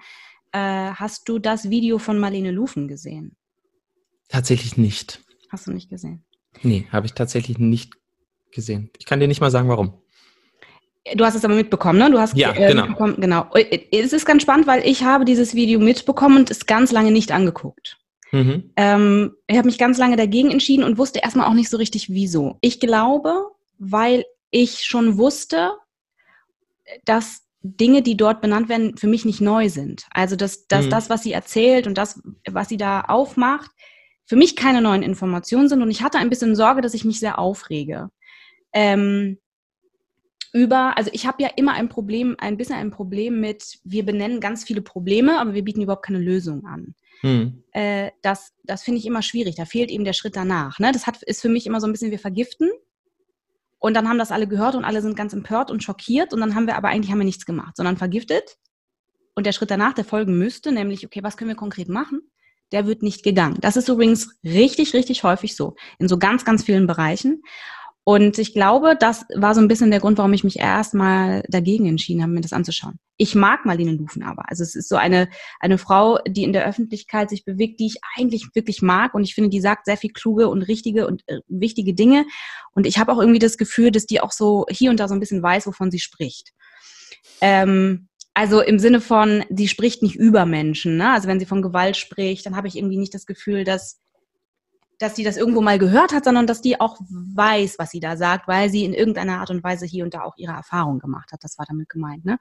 [0.53, 0.59] Äh,
[0.93, 3.37] hast du das Video von Marlene Lufen gesehen?
[4.29, 5.21] Tatsächlich nicht.
[5.51, 6.25] Hast du nicht gesehen?
[6.63, 7.93] Nee, habe ich tatsächlich nicht
[8.53, 8.91] gesehen.
[8.99, 10.01] Ich kann dir nicht mal sagen, warum.
[11.15, 12.11] Du hast es aber mitbekommen, ne?
[12.11, 13.15] Du hast ja, äh, genau.
[13.15, 13.51] genau.
[13.93, 17.31] Es ist ganz spannend, weil ich habe dieses Video mitbekommen und es ganz lange nicht
[17.31, 17.99] angeguckt.
[18.33, 18.73] Mhm.
[18.77, 22.11] Ähm, ich habe mich ganz lange dagegen entschieden und wusste erstmal auch nicht so richtig,
[22.11, 22.59] wieso.
[22.61, 25.73] Ich glaube, weil ich schon wusste,
[27.05, 30.07] dass Dinge, die dort benannt werden, für mich nicht neu sind.
[30.11, 30.91] Also, dass, dass mhm.
[30.91, 33.71] das, was sie erzählt und das, was sie da aufmacht,
[34.25, 35.83] für mich keine neuen Informationen sind.
[35.83, 38.11] Und ich hatte ein bisschen Sorge, dass ich mich sehr aufrege.
[38.73, 39.39] Ähm,
[40.57, 44.41] über, also ich habe ja immer ein Problem, ein bisschen ein Problem mit, wir benennen
[44.41, 46.95] ganz viele Probleme, aber wir bieten überhaupt keine Lösung an.
[47.21, 47.63] Hm.
[47.73, 49.57] Äh, das das finde ich immer schwierig.
[49.57, 50.79] Da fehlt eben der Schritt danach.
[50.79, 50.93] Ne?
[50.93, 52.71] Das hat, ist für mich immer so ein bisschen, wir vergiften.
[53.79, 56.33] Und dann haben das alle gehört und alle sind ganz empört und schockiert.
[56.33, 58.57] Und dann haben wir aber eigentlich haben wir nichts gemacht, sondern vergiftet.
[59.35, 62.23] Und der Schritt danach, der folgen müsste, nämlich, okay, was können wir konkret machen?
[62.73, 63.59] Der wird nicht gegangen.
[63.61, 65.77] Das ist übrigens richtig, richtig häufig so.
[65.99, 67.43] In so ganz, ganz vielen Bereichen.
[68.09, 71.87] Und ich glaube, das war so ein bisschen der Grund, warum ich mich erstmal dagegen
[71.87, 73.01] entschieden habe, mir das anzuschauen.
[73.17, 74.49] Ich mag Marlene Lufen aber.
[74.49, 77.97] Also es ist so eine, eine Frau, die in der Öffentlichkeit sich bewegt, die ich
[78.17, 79.13] eigentlich wirklich mag.
[79.15, 82.27] Und ich finde, die sagt sehr viel kluge und richtige und äh, wichtige Dinge.
[82.71, 85.15] Und ich habe auch irgendwie das Gefühl, dass die auch so hier und da so
[85.15, 86.53] ein bisschen weiß, wovon sie spricht.
[87.41, 90.97] Ähm, also im Sinne von, sie spricht nicht über Menschen.
[90.97, 91.11] Ne?
[91.11, 93.99] Also wenn sie von Gewalt spricht, dann habe ich irgendwie nicht das Gefühl, dass
[94.99, 98.17] dass sie das irgendwo mal gehört hat, sondern dass die auch weiß, was sie da
[98.17, 101.33] sagt, weil sie in irgendeiner Art und Weise hier und da auch ihre Erfahrung gemacht
[101.33, 101.45] hat.
[101.45, 102.25] Das war damit gemeint.
[102.25, 102.39] Ne?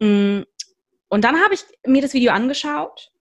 [0.00, 0.44] Mm,
[1.08, 3.12] und dann habe ich mir das Video angeschaut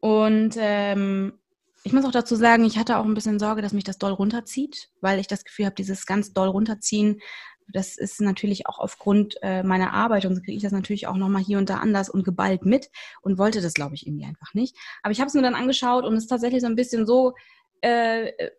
[0.00, 1.38] und ähm,
[1.86, 4.12] ich muss auch dazu sagen, ich hatte auch ein bisschen Sorge, dass mich das doll
[4.12, 7.20] runterzieht, weil ich das Gefühl habe, dieses ganz doll runterziehen
[7.68, 11.16] das ist natürlich auch aufgrund äh, meiner Arbeit und so kriege ich das natürlich auch
[11.16, 12.90] nochmal hier und da anders und geballt mit
[13.22, 14.76] und wollte das, glaube ich, irgendwie einfach nicht.
[15.02, 17.34] Aber ich habe es mir dann angeschaut und es ist tatsächlich so ein bisschen so,
[17.80, 18.50] äh, äh,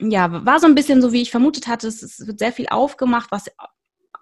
[0.00, 1.86] ja, war so ein bisschen so, wie ich vermutet hatte.
[1.86, 3.46] Es, es, wird sehr viel aufgemacht, was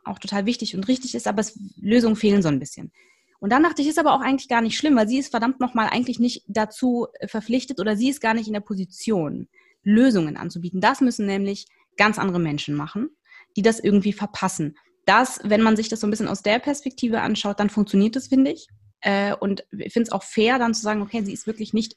[0.05, 2.93] auch total wichtig und richtig ist, aber es, Lösungen fehlen so ein bisschen.
[3.39, 5.61] Und dann dachte ich, ist aber auch eigentlich gar nicht schlimm, weil sie ist verdammt
[5.61, 9.49] nochmal eigentlich nicht dazu verpflichtet oder sie ist gar nicht in der Position,
[9.83, 10.83] Lösungen anzubieten.
[10.83, 11.67] Das müssen nämlich
[11.97, 13.09] ganz andere Menschen machen
[13.57, 14.77] die das irgendwie verpassen.
[15.07, 18.29] Das, wenn man sich das so ein bisschen aus der Perspektive anschaut, dann funktioniert das,
[18.29, 18.69] finde ich.
[19.01, 21.97] Äh, und ich finde es auch fair, dann zu sagen, okay, sie ist wirklich nicht,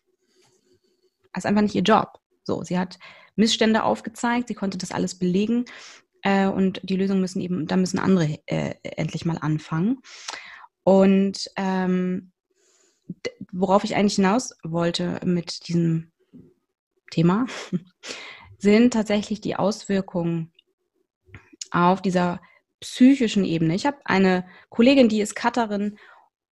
[1.36, 2.20] ist einfach nicht ihr Job.
[2.44, 2.98] So, sie hat
[3.36, 5.66] Missstände aufgezeigt, sie konnte das alles belegen
[6.22, 10.00] äh, und die Lösungen müssen eben, da müssen andere äh, endlich mal anfangen.
[10.84, 12.32] Und ähm,
[13.52, 16.12] worauf ich eigentlich hinaus wollte mit diesem
[17.12, 17.46] Thema,
[18.58, 20.52] sind tatsächlich die Auswirkungen
[21.74, 22.40] auf dieser
[22.80, 23.76] psychischen Ebene.
[23.76, 25.98] Ich habe eine Kollegin, die ist Cutterin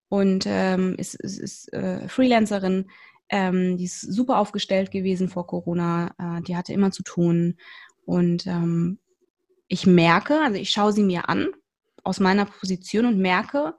[0.08, 2.90] und ähm, ist, ist, ist äh, Freelancerin.
[3.28, 6.14] Ähm, die ist super aufgestellt gewesen vor Corona.
[6.18, 7.56] Äh, die hatte immer zu tun.
[8.04, 8.98] Und ähm,
[9.68, 11.48] ich merke, also ich schaue sie mir an
[12.04, 13.74] aus meiner Position und merke,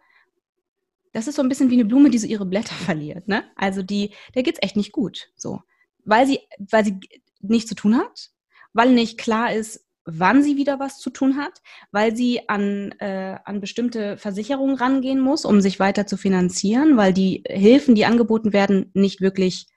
[1.12, 3.28] das ist so ein bisschen wie eine Blume, die so ihre Blätter verliert.
[3.28, 3.44] Ne?
[3.56, 5.30] Also die, der geht's echt nicht gut.
[5.36, 5.62] So,
[6.06, 7.00] weil sie, weil sie
[7.42, 8.32] nichts zu tun hat,
[8.74, 11.62] weil nicht klar ist, wann sie wieder was zu tun hat,
[11.92, 17.14] weil sie an, äh, an bestimmte Versicherungen rangehen muss, um sich weiter zu finanzieren, weil
[17.14, 19.68] die Hilfen, die angeboten werden, nicht wirklich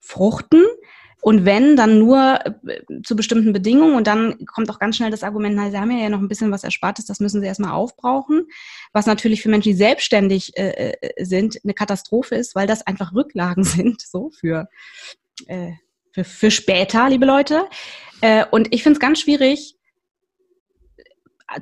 [0.00, 0.64] fruchten.
[1.22, 3.94] Und wenn, dann nur äh, zu bestimmten Bedingungen.
[3.94, 6.50] Und dann kommt auch ganz schnell das Argument, na, sie haben ja noch ein bisschen
[6.50, 8.46] was Erspartes, das müssen sie erstmal aufbrauchen.
[8.94, 13.12] Was natürlich für Menschen, die selbstständig äh, äh sind, eine Katastrophe ist, weil das einfach
[13.12, 14.68] Rücklagen sind, so für,
[15.46, 15.72] äh,
[16.12, 17.66] für, für später, liebe Leute.
[18.20, 19.76] Äh, und ich finde es ganz schwierig,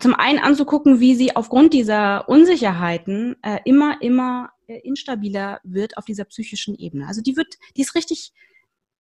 [0.01, 6.05] zum einen anzugucken, wie sie aufgrund dieser Unsicherheiten äh, immer, immer äh, instabiler wird auf
[6.05, 7.07] dieser psychischen Ebene.
[7.07, 8.33] Also die wird, die ist richtig,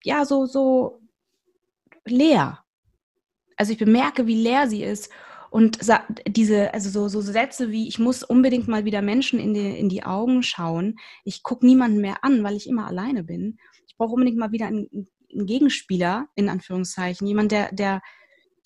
[0.02, 1.02] ja, so, so
[2.06, 2.64] leer.
[3.56, 5.10] Also ich bemerke, wie leer sie ist.
[5.50, 5.80] Und
[6.26, 9.88] diese, also so, so Sätze wie, ich muss unbedingt mal wieder Menschen in die, in
[9.88, 10.98] die Augen schauen.
[11.24, 13.58] Ich gucke niemanden mehr an, weil ich immer alleine bin.
[13.86, 18.02] Ich brauche unbedingt mal wieder einen, ein Gegenspieler, in Anführungszeichen, jemand, der, der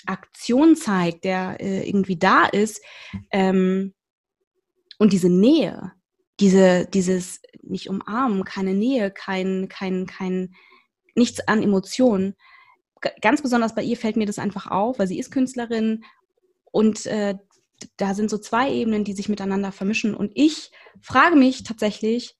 [0.06, 2.82] Aktion zeigt, der äh, irgendwie da ist.
[3.30, 3.94] Ähm,
[4.98, 5.92] und diese Nähe,
[6.40, 10.54] diese, dieses nicht umarmen, keine Nähe, kein, kein, kein,
[11.14, 12.36] nichts an Emotionen.
[13.20, 16.04] Ganz besonders bei ihr fällt mir das einfach auf, weil sie ist Künstlerin
[16.70, 17.36] und äh,
[17.96, 20.14] da sind so zwei Ebenen, die sich miteinander vermischen.
[20.14, 20.70] Und ich
[21.00, 22.36] frage mich tatsächlich,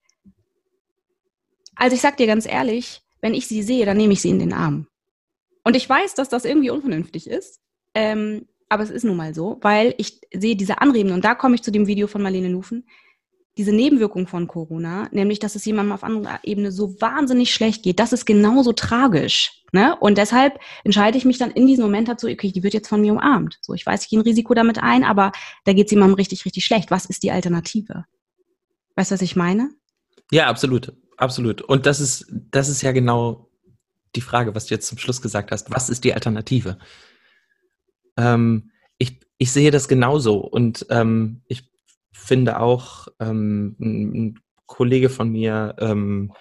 [1.74, 4.38] also ich sag dir ganz ehrlich, wenn ich sie sehe, dann nehme ich sie in
[4.38, 4.86] den Arm.
[5.64, 7.60] Und ich weiß, dass das irgendwie unvernünftig ist.
[7.94, 11.54] Ähm, aber es ist nun mal so, weil ich sehe diese Anreden, und da komme
[11.54, 12.86] ich zu dem Video von Marlene Nufen,
[13.58, 18.00] diese Nebenwirkung von Corona, nämlich, dass es jemandem auf anderer Ebene so wahnsinnig schlecht geht,
[18.00, 19.62] das ist genauso tragisch.
[19.72, 19.94] Ne?
[20.00, 23.02] Und deshalb entscheide ich mich dann in diesem Moment dazu, okay, die wird jetzt von
[23.02, 23.58] mir umarmt.
[23.60, 25.32] So, ich weiß, ich gehe ein Risiko damit ein, aber
[25.64, 26.90] da geht es jemandem richtig, richtig schlecht.
[26.90, 28.06] Was ist die Alternative?
[28.96, 29.70] Weißt du, was ich meine?
[30.30, 30.94] Ja, absolut.
[31.22, 31.62] Absolut.
[31.62, 33.48] Und das ist, das ist ja genau
[34.16, 35.70] die Frage, was du jetzt zum Schluss gesagt hast.
[35.70, 36.78] Was ist die Alternative?
[38.16, 41.62] Ähm, ich, ich sehe das genauso und ähm, ich
[42.12, 46.32] finde auch, ähm, ein Kollege von mir, ähm,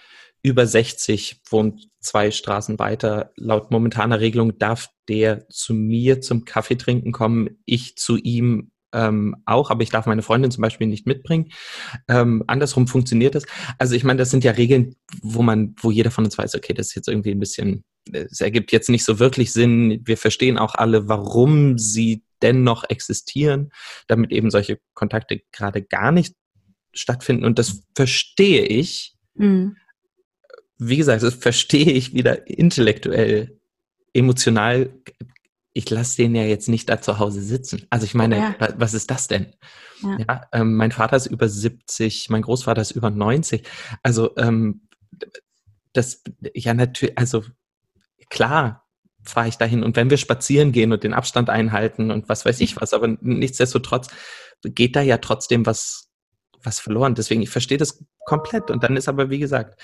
[0.42, 3.34] über 60, wohnt zwei Straßen weiter.
[3.36, 9.36] Laut momentaner Regelung darf der zu mir zum Kaffee trinken kommen, ich zu ihm ähm,
[9.46, 11.52] auch, aber ich darf meine Freundin zum Beispiel nicht mitbringen.
[12.08, 13.46] Ähm, andersrum funktioniert das.
[13.78, 16.74] Also ich meine, das sind ja Regeln, wo man, wo jeder von uns weiß, okay,
[16.74, 20.02] das ist jetzt irgendwie ein bisschen, es ergibt jetzt nicht so wirklich Sinn.
[20.04, 23.72] Wir verstehen auch alle, warum sie dennoch existieren,
[24.08, 26.36] damit eben solche Kontakte gerade gar nicht
[26.94, 27.46] stattfinden.
[27.46, 29.16] Und das verstehe ich.
[29.36, 29.78] Mhm.
[30.78, 33.60] Wie gesagt, das verstehe ich wieder intellektuell,
[34.14, 34.90] emotional
[35.74, 37.86] ich lasse den ja jetzt nicht da zu Hause sitzen.
[37.90, 38.56] Also ich meine, ja.
[38.78, 39.56] was ist das denn?
[40.02, 40.18] Ja.
[40.28, 43.68] ja ähm, mein Vater ist über 70, mein Großvater ist über 90.
[44.04, 44.88] Also ähm,
[45.94, 47.44] das, ja natürlich, also
[48.30, 48.86] klar
[49.24, 52.60] fahre ich dahin und wenn wir spazieren gehen und den Abstand einhalten und was weiß
[52.60, 54.08] ich was, aber nichtsdestotrotz
[54.64, 56.10] geht da ja trotzdem was,
[56.64, 57.16] was verloren.
[57.16, 59.80] Deswegen, ich verstehe das komplett und dann ist aber, wie gesagt,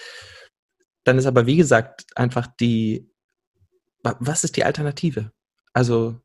[1.04, 3.10] dann ist aber, wie gesagt, einfach die,
[4.02, 5.32] was ist die Alternative?
[5.78, 6.20] Also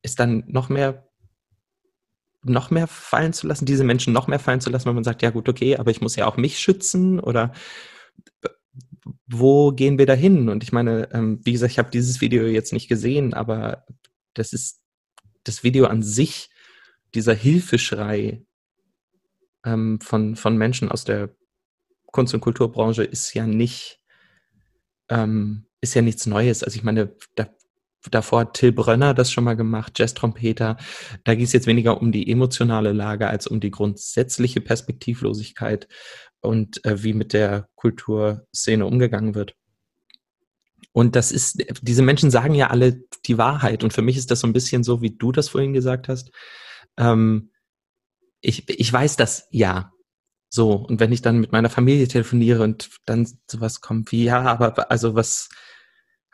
[0.00, 1.06] ist dann noch mehr,
[2.42, 5.20] noch mehr fallen zu lassen, diese Menschen noch mehr fallen zu lassen, wenn man sagt,
[5.20, 7.52] ja gut, okay, aber ich muss ja auch mich schützen oder
[9.26, 10.48] wo gehen wir da hin?
[10.48, 13.84] Und ich meine, ähm, wie gesagt, ich habe dieses Video jetzt nicht gesehen, aber
[14.32, 14.80] das ist
[15.44, 16.48] das Video an sich,
[17.14, 18.46] dieser Hilfeschrei
[19.62, 21.36] ähm, von, von Menschen aus der
[22.12, 24.00] Kunst- und Kulturbranche ist ja nicht,
[25.10, 26.62] ähm, ist ja nichts Neues.
[26.62, 27.46] Also ich meine, da,
[28.10, 30.76] davor hat Till Brönner das schon mal gemacht, Jazz-Trompeter.
[31.24, 35.88] Da ging es jetzt weniger um die emotionale Lage als um die grundsätzliche Perspektivlosigkeit
[36.40, 39.54] und äh, wie mit der Kulturszene umgegangen wird.
[40.92, 43.84] Und das ist, diese Menschen sagen ja alle die Wahrheit.
[43.84, 46.30] Und für mich ist das so ein bisschen so, wie du das vorhin gesagt hast.
[46.96, 47.50] Ähm,
[48.40, 49.92] ich, ich weiß das ja.
[50.48, 50.72] So.
[50.72, 54.90] Und wenn ich dann mit meiner Familie telefoniere und dann sowas kommt wie, ja, aber
[54.90, 55.50] also was,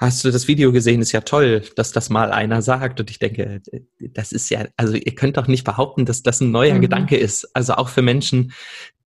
[0.02, 1.00] hast du das Video gesehen?
[1.00, 2.98] Ist ja toll, dass das mal einer sagt.
[2.98, 3.62] Und ich denke,
[4.00, 6.80] das ist ja, also ihr könnt doch nicht behaupten, dass das ein neuer mhm.
[6.80, 7.48] Gedanke ist.
[7.54, 8.52] Also auch für Menschen,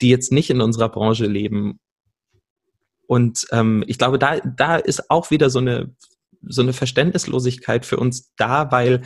[0.00, 1.78] die jetzt nicht in unserer Branche leben.
[3.06, 5.94] Und ähm, ich glaube, da, da ist auch wieder so eine,
[6.40, 9.02] so eine Verständnislosigkeit für uns da, weil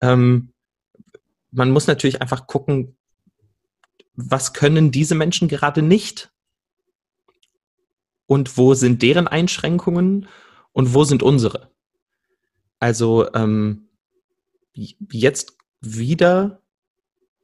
[0.00, 0.52] ähm,
[1.52, 2.96] man muss natürlich einfach gucken,
[4.14, 6.30] was können diese Menschen gerade nicht?
[8.26, 10.26] Und wo sind deren Einschränkungen?
[10.78, 11.72] Und wo sind unsere?
[12.78, 13.88] Also ähm,
[14.72, 16.62] jetzt wieder,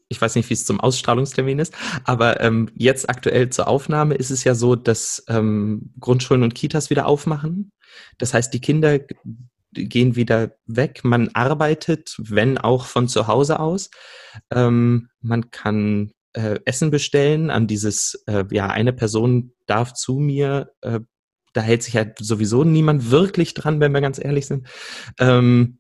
[0.08, 4.30] ich weiß nicht, wie es zum Ausstrahlungstermin ist, aber ähm, jetzt aktuell zur Aufnahme ist
[4.30, 7.72] es ja so, dass ähm, Grundschulen und Kitas wieder aufmachen.
[8.18, 9.00] Das heißt, die Kinder
[9.72, 11.00] gehen wieder weg.
[11.02, 13.90] Man arbeitet, wenn auch von zu Hause aus.
[14.52, 20.70] Ähm, man kann äh, Essen bestellen an dieses, äh, ja, eine Person darf zu mir
[20.82, 21.00] äh,
[21.54, 24.66] da hält sich halt sowieso niemand wirklich dran, wenn wir ganz ehrlich sind.
[25.18, 25.78] Ähm,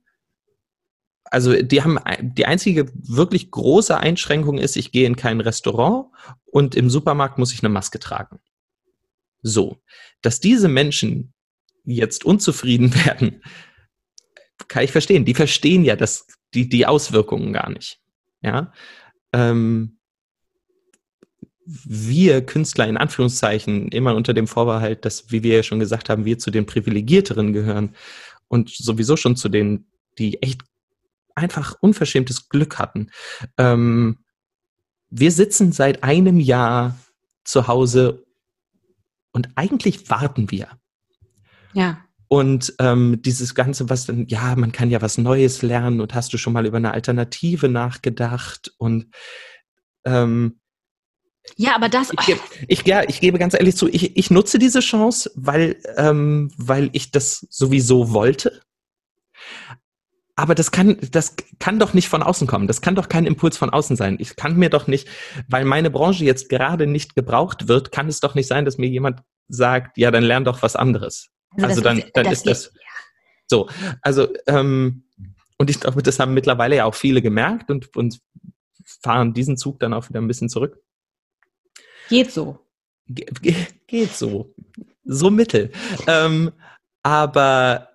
[1.24, 6.06] also die haben die einzige wirklich große Einschränkung ist, ich gehe in kein Restaurant
[6.44, 8.38] und im Supermarkt muss ich eine Maske tragen.
[9.42, 9.82] So,
[10.22, 11.34] dass diese Menschen
[11.84, 13.42] jetzt unzufrieden werden,
[14.68, 15.24] kann ich verstehen.
[15.24, 18.00] Die verstehen ja das, die, die Auswirkungen gar nicht.
[18.40, 18.72] Ja.
[19.32, 19.98] Ähm,
[21.66, 26.24] wir Künstler in Anführungszeichen immer unter dem Vorbehalt, dass, wie wir ja schon gesagt haben,
[26.24, 27.94] wir zu den Privilegierteren gehören
[28.48, 29.86] und sowieso schon zu denen,
[30.18, 30.62] die echt
[31.34, 33.10] einfach unverschämtes Glück hatten.
[33.58, 34.18] Ähm,
[35.10, 36.98] wir sitzen seit einem Jahr
[37.44, 38.24] zu Hause
[39.32, 40.68] und eigentlich warten wir.
[41.72, 42.04] Ja.
[42.28, 46.32] Und ähm, dieses Ganze, was dann, ja, man kann ja was Neues lernen und hast
[46.32, 49.08] du schon mal über eine Alternative nachgedacht und
[50.04, 50.60] ähm,
[51.56, 52.10] ja, aber das.
[52.26, 52.36] Ich,
[52.68, 56.90] ich, ja, ich gebe ganz ehrlich zu, ich, ich nutze diese Chance, weil, ähm, weil
[56.92, 58.62] ich das sowieso wollte.
[60.36, 62.66] Aber das kann, das kann doch nicht von außen kommen.
[62.66, 64.16] Das kann doch kein Impuls von außen sein.
[64.18, 65.06] Ich kann mir doch nicht,
[65.48, 68.88] weil meine Branche jetzt gerade nicht gebraucht wird, kann es doch nicht sein, dass mir
[68.88, 71.28] jemand sagt, ja, dann lern doch was anderes.
[71.52, 72.72] Also, also dann, ist, dann ist das
[73.46, 73.68] so.
[74.02, 75.04] Also ähm,
[75.56, 78.20] und ich glaube, das haben mittlerweile ja auch viele gemerkt und, und
[79.02, 80.80] fahren diesen Zug dann auch wieder ein bisschen zurück.
[82.08, 82.58] Geht so.
[83.08, 83.54] Ge
[83.86, 84.54] geht so.
[85.04, 85.70] So mittel.
[86.06, 86.52] Ähm,
[87.02, 87.90] aber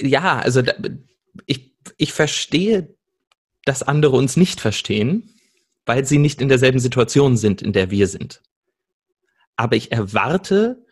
[0.00, 0.74] ja, also da,
[1.46, 2.94] ich, ich verstehe,
[3.64, 5.34] dass andere uns nicht verstehen,
[5.86, 8.42] weil sie nicht in derselben Situation sind, in der wir sind.
[9.56, 10.84] Aber ich erwarte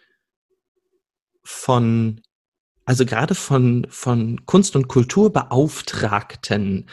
[1.42, 2.21] von,
[2.85, 6.89] also gerade von, von Kunst- und Kulturbeauftragten,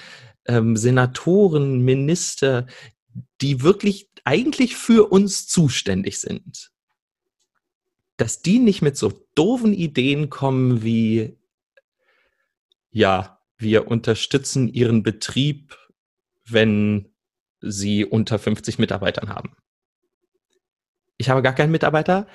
[0.45, 2.65] ähm, Senatoren, Minister,
[3.41, 6.71] die wirklich eigentlich für uns zuständig sind,
[8.15, 11.35] dass die nicht mit so doofen Ideen kommen wie,
[12.91, 15.75] ja, wir unterstützen ihren Betrieb,
[16.45, 17.09] wenn
[17.59, 19.55] sie unter 50 Mitarbeitern haben.
[21.17, 22.27] Ich habe gar keinen Mitarbeiter.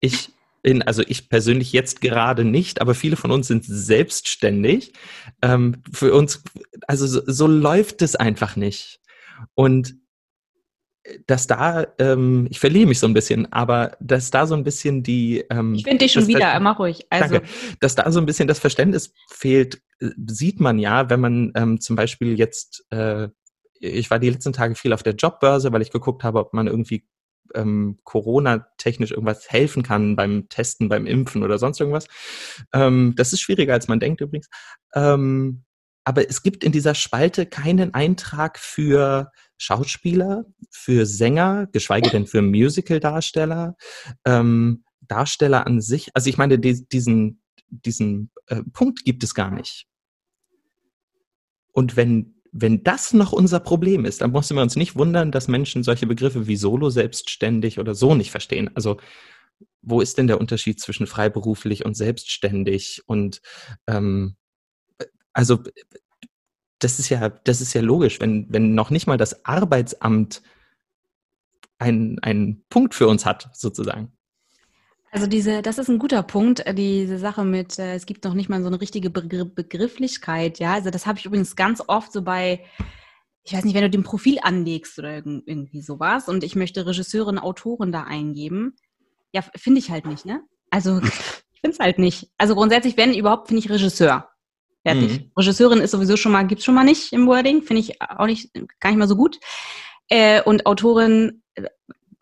[0.00, 0.30] Ich
[0.62, 4.94] bin, also ich persönlich jetzt gerade nicht, aber viele von uns sind selbstständig.
[5.42, 6.42] Ähm, für uns,
[6.88, 9.00] also so, so läuft es einfach nicht.
[9.54, 9.94] Und
[11.26, 15.02] dass da, ähm, ich verliere mich so ein bisschen, aber dass da so ein bisschen
[15.02, 15.44] die.
[15.50, 17.06] Ähm, ich finde dich schon wieder, mach ruhig.
[17.10, 17.34] Also.
[17.34, 17.48] Danke.
[17.80, 21.80] Dass da so ein bisschen das Verständnis fehlt, äh, sieht man ja, wenn man ähm,
[21.80, 23.28] zum Beispiel jetzt, äh,
[23.78, 26.66] ich war die letzten Tage viel auf der Jobbörse, weil ich geguckt habe, ob man
[26.66, 27.06] irgendwie
[27.54, 32.06] ähm, Corona-technisch irgendwas helfen kann beim Testen, beim Impfen oder sonst irgendwas.
[32.74, 34.48] Ähm, das ist schwieriger, als man denkt übrigens.
[34.94, 35.64] Ähm,
[36.04, 39.30] aber es gibt in dieser Spalte keinen Eintrag für
[39.60, 43.76] Schauspieler, für Sänger, geschweige denn für Musical-Darsteller,
[44.24, 46.08] ähm, Darsteller an sich.
[46.14, 49.86] Also ich meine, die, diesen, diesen äh, Punkt gibt es gar nicht.
[51.72, 55.46] Und wenn wenn das noch unser Problem ist, dann müssen wir uns nicht wundern, dass
[55.46, 58.70] Menschen solche Begriffe wie Solo, selbstständig oder so nicht verstehen.
[58.74, 58.96] Also
[59.82, 63.02] wo ist denn der Unterschied zwischen freiberuflich und selbstständig?
[63.06, 63.40] Und
[63.86, 64.36] ähm,
[65.32, 65.62] also
[66.80, 70.42] das ist ja, das ist ja logisch, wenn, wenn noch nicht mal das Arbeitsamt
[71.78, 74.12] einen Punkt für uns hat, sozusagen.
[75.12, 78.34] Also diese, das ist ein guter Punkt, äh, diese Sache mit, äh, es gibt noch
[78.34, 80.74] nicht mal so eine richtige Begrifflichkeit, ja.
[80.74, 82.64] Also das habe ich übrigens ganz oft so bei,
[83.42, 87.38] ich weiß nicht, wenn du den Profil anlegst oder irgendwie sowas und ich möchte Regisseurin,
[87.38, 88.76] Autoren da eingeben,
[89.32, 90.42] ja, finde ich halt nicht, ne?
[90.70, 92.30] Also ich finde es halt nicht.
[92.38, 94.29] Also grundsätzlich, wenn überhaupt, finde ich Regisseur.
[94.82, 95.20] Fertig.
[95.20, 95.30] Mhm.
[95.36, 98.50] Regisseurin ist sowieso schon mal, gibt's schon mal nicht im Wording, finde ich auch nicht,
[98.80, 99.38] gar nicht mal so gut.
[100.08, 101.64] Äh, und Autorin, äh,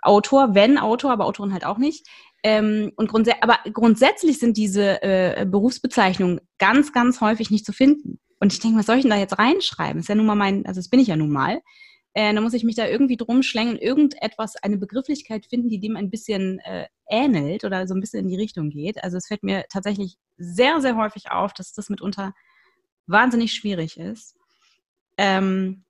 [0.03, 2.07] Autor, wenn Autor, aber Autorin halt auch nicht.
[2.43, 8.21] Ähm, und grundsä aber grundsätzlich sind diese äh, Berufsbezeichnungen ganz, ganz häufig nicht zu finden.
[8.41, 10.01] Und ich denke, was soll ich denn da jetzt reinschreiben?
[10.01, 11.61] Ist ja nun mal mein, also das bin ich ja nun mal.
[12.15, 15.97] Äh, da muss ich mich da irgendwie drum schlängen, irgendetwas, eine Begrifflichkeit finden, die dem
[15.97, 19.03] ein bisschen äh, ähnelt oder so ein bisschen in die Richtung geht.
[19.03, 22.35] Also es fällt mir tatsächlich sehr, sehr häufig auf, dass das mitunter
[23.09, 24.37] wahnsinnig schwierig ist.
[25.17, 25.85] Ähm,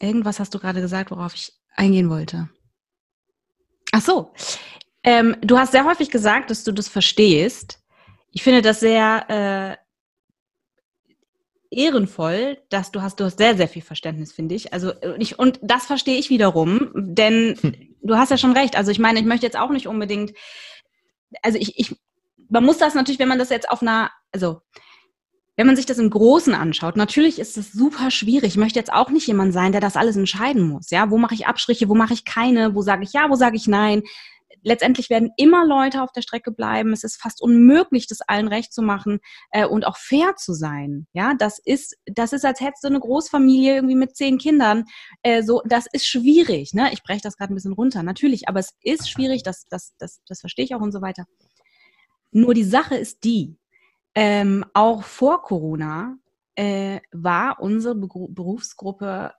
[0.00, 2.48] irgendwas hast du gerade gesagt, worauf ich eingehen wollte.
[3.92, 4.32] Ach so,
[5.02, 7.80] ähm, du hast sehr häufig gesagt, dass du das verstehst.
[8.30, 9.76] Ich finde das sehr äh,
[11.70, 14.72] ehrenvoll, dass du hast, du hast sehr, sehr viel Verständnis, finde ich.
[14.72, 17.96] Also ich, und das verstehe ich wiederum, denn hm.
[18.02, 18.76] du hast ja schon recht.
[18.76, 20.32] Also ich meine, ich möchte jetzt auch nicht unbedingt,
[21.42, 21.96] also ich, ich,
[22.48, 24.60] man muss das natürlich, wenn man das jetzt auf einer, also
[25.58, 28.52] wenn man sich das im Großen anschaut, natürlich ist es super schwierig.
[28.52, 30.90] Ich möchte jetzt auch nicht jemand sein, der das alles entscheiden muss.
[30.90, 33.56] Ja, wo mache ich Abstriche, wo mache ich keine, wo sage ich ja, wo sage
[33.56, 34.04] ich nein
[34.62, 36.92] letztendlich werden immer Leute auf der Strecke bleiben.
[36.92, 39.20] Es ist fast unmöglich, das allen recht zu machen
[39.52, 41.06] äh, und auch fair zu sein.
[41.12, 44.84] Ja, das ist, das ist, als hättest du eine Großfamilie irgendwie mit zehn Kindern.
[45.22, 46.74] Äh, so, das ist schwierig.
[46.74, 46.92] Ne?
[46.92, 50.20] Ich breche das gerade ein bisschen runter, natürlich, aber es ist schwierig, das, das, das,
[50.26, 51.24] das verstehe ich auch und so weiter.
[52.32, 53.56] Nur die Sache ist die,
[54.20, 56.18] ähm, auch vor Corona
[56.56, 59.32] äh, war unsere Berufsgruppe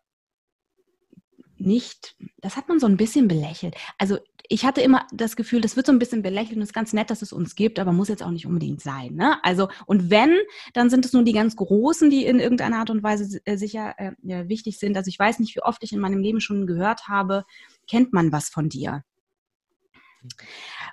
[1.57, 3.75] nicht, das hat man so ein bisschen belächelt.
[3.97, 6.73] Also ich hatte immer das Gefühl, das wird so ein bisschen belächelt und es ist
[6.73, 9.15] ganz nett, dass es uns gibt, aber muss jetzt auch nicht unbedingt sein.
[9.15, 9.43] Ne?
[9.43, 10.37] Also, und wenn,
[10.73, 13.95] dann sind es nur die ganz Großen, die in irgendeiner Art und Weise äh, sicher
[13.97, 14.13] äh,
[14.47, 14.95] wichtig sind.
[14.95, 17.43] Also ich weiß nicht, wie oft ich in meinem Leben schon gehört habe,
[17.85, 19.03] kennt man was von dir?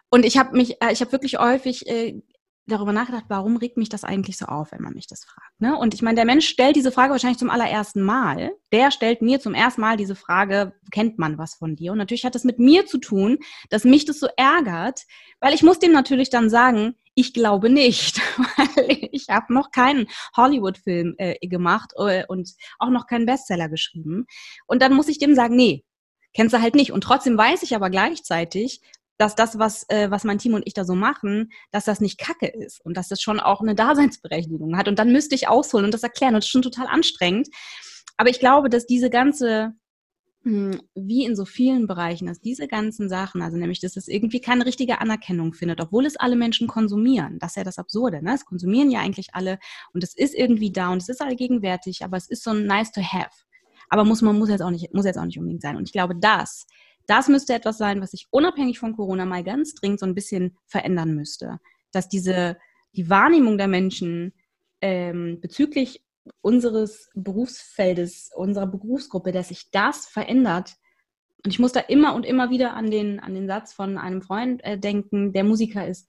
[0.09, 2.21] Und ich habe mich, äh, ich habe wirklich häufig äh,
[2.67, 5.61] darüber nachgedacht, warum regt mich das eigentlich so auf, wenn man mich das fragt.
[5.61, 5.77] Ne?
[5.77, 8.53] Und ich meine, der Mensch stellt diese Frage wahrscheinlich zum allerersten Mal.
[8.73, 11.93] Der stellt mir zum ersten Mal diese Frage, kennt man was von dir?
[11.93, 13.39] Und natürlich hat das mit mir zu tun,
[13.71, 15.03] dass mich das so ärgert,
[15.41, 18.21] weil ich muss dem natürlich dann sagen, ich glaube nicht,
[18.57, 20.07] weil ich habe noch keinen
[20.37, 24.27] Hollywood-Film äh, gemacht äh, und auch noch keinen Bestseller geschrieben.
[24.67, 25.85] Und dann muss ich dem sagen, nee,
[26.35, 26.93] kennst du halt nicht.
[26.93, 28.81] Und trotzdem weiß ich aber gleichzeitig,
[29.19, 32.19] dass das, was, äh, was mein Team und ich da so machen, dass das nicht
[32.19, 34.89] Kacke ist und dass das schon auch eine Daseinsberechtigung hat.
[34.89, 36.35] Und dann müsste ich ausholen und das erklären.
[36.35, 37.49] Und das ist schon total anstrengend.
[38.17, 39.73] Aber ich glaube, dass diese ganze,
[40.43, 44.41] hm, wie in so vielen Bereichen, dass diese ganzen Sachen, also nämlich, dass es irgendwie
[44.41, 47.39] keine richtige Anerkennung findet, obwohl es alle Menschen konsumieren.
[47.39, 48.35] Das ist ja das Absurde, ne?
[48.35, 49.59] Es konsumieren ja eigentlich alle
[49.93, 52.93] und es ist irgendwie da und es ist allgegenwärtig, aber es ist so ein nice
[52.93, 53.31] to have.
[53.89, 55.77] Aber muss man muss jetzt auch nicht muss jetzt auch nicht unbedingt sein.
[55.77, 56.67] Und ich glaube, das
[57.07, 60.57] das müsste etwas sein, was sich unabhängig von Corona mal ganz dringend so ein bisschen
[60.67, 61.59] verändern müsste.
[61.93, 62.57] Dass diese,
[62.93, 64.33] die Wahrnehmung der Menschen
[64.81, 66.05] ähm, bezüglich
[66.41, 70.75] unseres Berufsfeldes, unserer Berufsgruppe, dass sich das verändert.
[71.45, 74.23] Und ich muss da immer und immer wieder an den, an den Satz von einem
[74.23, 76.09] Freund äh, denken, der Musiker ist.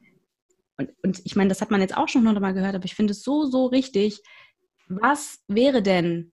[0.78, 2.96] Und, und ich meine, das hat man jetzt auch schon noch mal gehört, aber ich
[2.96, 4.22] finde es so, so richtig.
[4.88, 6.32] Was wäre denn,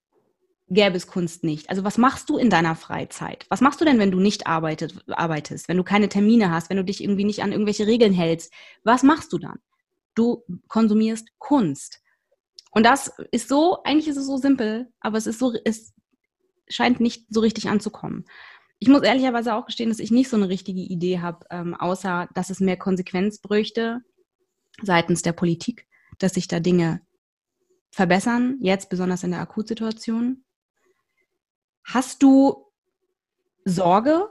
[0.69, 1.69] gäbe es Kunst nicht.
[1.69, 3.47] Also was machst du in deiner Freizeit?
[3.49, 6.77] Was machst du denn, wenn du nicht arbeitet, arbeitest, wenn du keine Termine hast, wenn
[6.77, 8.53] du dich irgendwie nicht an irgendwelche Regeln hältst?
[8.83, 9.59] Was machst du dann?
[10.15, 12.01] Du konsumierst Kunst.
[12.71, 15.93] Und das ist so, eigentlich ist es so simpel, aber es ist so, es
[16.69, 18.25] scheint nicht so richtig anzukommen.
[18.79, 22.29] Ich muss ehrlicherweise auch gestehen, dass ich nicht so eine richtige Idee habe, ähm, außer
[22.35, 24.01] dass es mehr Konsequenz bräuchte
[24.83, 25.87] seitens der Politik,
[26.19, 27.01] dass sich da Dinge
[27.91, 30.45] verbessern, jetzt besonders in der Akutsituation.
[31.85, 32.67] Hast du
[33.65, 34.29] Sorge?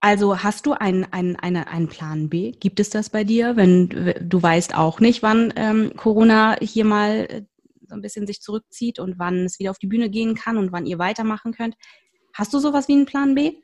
[0.00, 2.52] Also hast du einen, einen, eine, einen Plan B?
[2.52, 3.88] Gibt es das bei dir, wenn
[4.20, 7.42] du weißt auch nicht, wann ähm, Corona hier mal äh,
[7.88, 10.72] so ein bisschen sich zurückzieht und wann es wieder auf die Bühne gehen kann und
[10.72, 11.76] wann ihr weitermachen könnt?
[12.34, 13.54] Hast du sowas wie einen Plan B?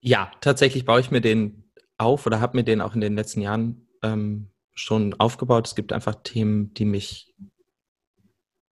[0.00, 3.40] Ja, tatsächlich baue ich mir den auf oder habe mir den auch in den letzten
[3.40, 5.66] Jahren ähm, schon aufgebaut.
[5.66, 7.34] Es gibt einfach Themen, die mich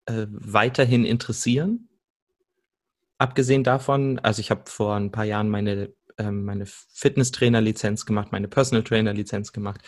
[0.07, 1.89] äh, weiterhin interessieren.
[3.19, 8.49] Abgesehen davon, also ich habe vor ein paar Jahren meine, ähm, meine Fitnesstrainer-Lizenz gemacht, meine
[8.49, 9.81] Personal Trainer-Lizenz gemacht.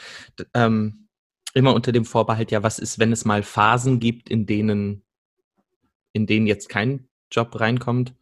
[0.54, 1.08] Ähm,
[1.54, 5.04] immer unter dem Vorbehalt, ja, was ist, wenn es mal Phasen gibt, in denen,
[6.12, 8.14] in denen jetzt kein Job reinkommt?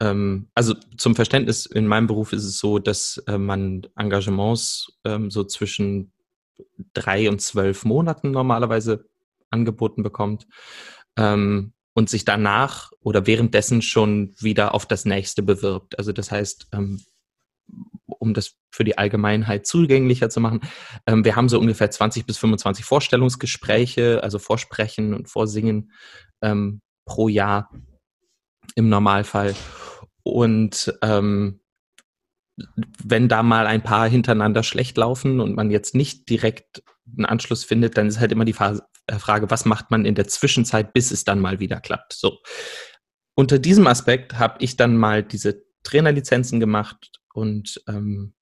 [0.00, 5.30] Ähm, also zum Verständnis, in meinem Beruf ist es so, dass äh, man Engagements ähm,
[5.30, 6.12] so zwischen
[6.94, 9.06] drei und zwölf Monaten normalerweise
[9.50, 10.46] angeboten bekommt
[11.16, 15.98] ähm, und sich danach oder währenddessen schon wieder auf das nächste bewirbt.
[15.98, 17.02] Also das heißt, ähm,
[18.06, 20.62] um das für die Allgemeinheit zugänglicher zu machen,
[21.06, 25.92] ähm, wir haben so ungefähr 20 bis 25 Vorstellungsgespräche, also Vorsprechen und Vorsingen
[26.40, 27.70] ähm, pro Jahr
[28.76, 29.54] im Normalfall.
[30.22, 30.94] Und
[33.04, 36.82] wenn da mal ein paar hintereinander schlecht laufen und man jetzt nicht direkt
[37.14, 38.78] einen Anschluss findet, dann ist halt immer die äh,
[39.18, 42.12] Frage, was macht man in der Zwischenzeit, bis es dann mal wieder klappt.
[42.12, 42.38] So.
[43.34, 48.34] Unter diesem Aspekt habe ich dann mal diese Trainerlizenzen gemacht und ähm,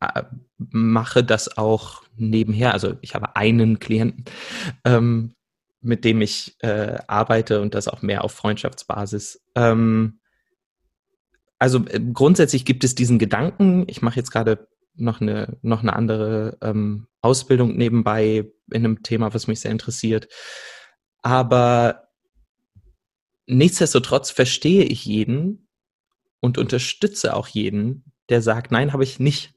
[0.00, 0.24] äh,
[0.58, 2.72] mache das auch nebenher.
[2.72, 4.24] Also ich habe einen Klienten,
[4.84, 5.34] ähm,
[5.80, 9.42] mit dem ich äh, arbeite und das auch mehr auf Freundschaftsbasis.
[9.54, 10.20] Ähm,
[11.58, 15.94] also äh, grundsätzlich gibt es diesen Gedanken, ich mache jetzt gerade noch eine, noch eine
[15.94, 20.28] andere ähm, Ausbildung nebenbei in einem Thema, was mich sehr interessiert.
[21.22, 22.08] Aber
[23.46, 25.68] nichtsdestotrotz verstehe ich jeden
[26.40, 29.54] und unterstütze auch jeden, der sagt, nein, habe ich nicht.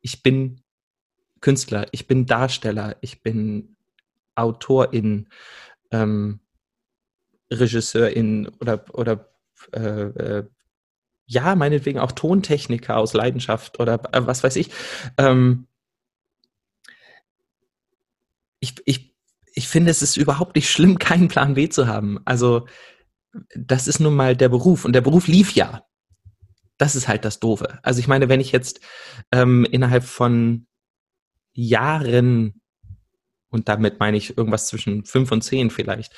[0.00, 0.62] Ich bin
[1.40, 3.76] Künstler, ich bin Darsteller, ich bin
[4.34, 5.28] Autorin,
[5.90, 6.40] ähm,
[7.52, 9.32] Regisseurin oder, oder
[9.72, 10.48] äh, äh,
[11.26, 14.70] ja, meinetwegen auch Tontechniker aus Leidenschaft oder äh, was weiß ich.
[15.18, 15.66] Ähm,
[18.60, 19.14] ich, ich,
[19.54, 22.20] ich finde, es ist überhaupt nicht schlimm, keinen Plan B zu haben.
[22.24, 22.66] Also,
[23.54, 25.82] das ist nun mal der Beruf und der Beruf lief ja.
[26.78, 27.78] Das ist halt das Doofe.
[27.82, 28.80] Also, ich meine, wenn ich jetzt
[29.32, 30.66] ähm, innerhalb von
[31.52, 32.60] Jahren,
[33.48, 36.14] und damit meine ich irgendwas zwischen fünf und zehn vielleicht,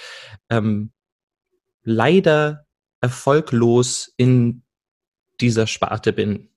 [0.51, 0.93] ähm,
[1.83, 2.67] leider
[3.01, 4.65] erfolglos in
[5.41, 6.49] dieser Sparte bin.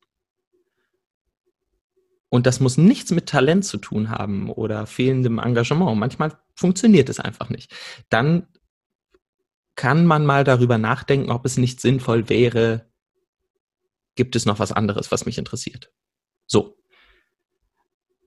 [2.30, 6.00] Und das muss nichts mit Talent zu tun haben oder fehlendem Engagement.
[6.00, 7.76] Manchmal funktioniert es einfach nicht.
[8.10, 8.48] Dann
[9.76, 12.90] kann man mal darüber nachdenken, ob es nicht sinnvoll wäre,
[14.16, 15.92] gibt es noch was anderes, was mich interessiert.
[16.48, 16.78] So.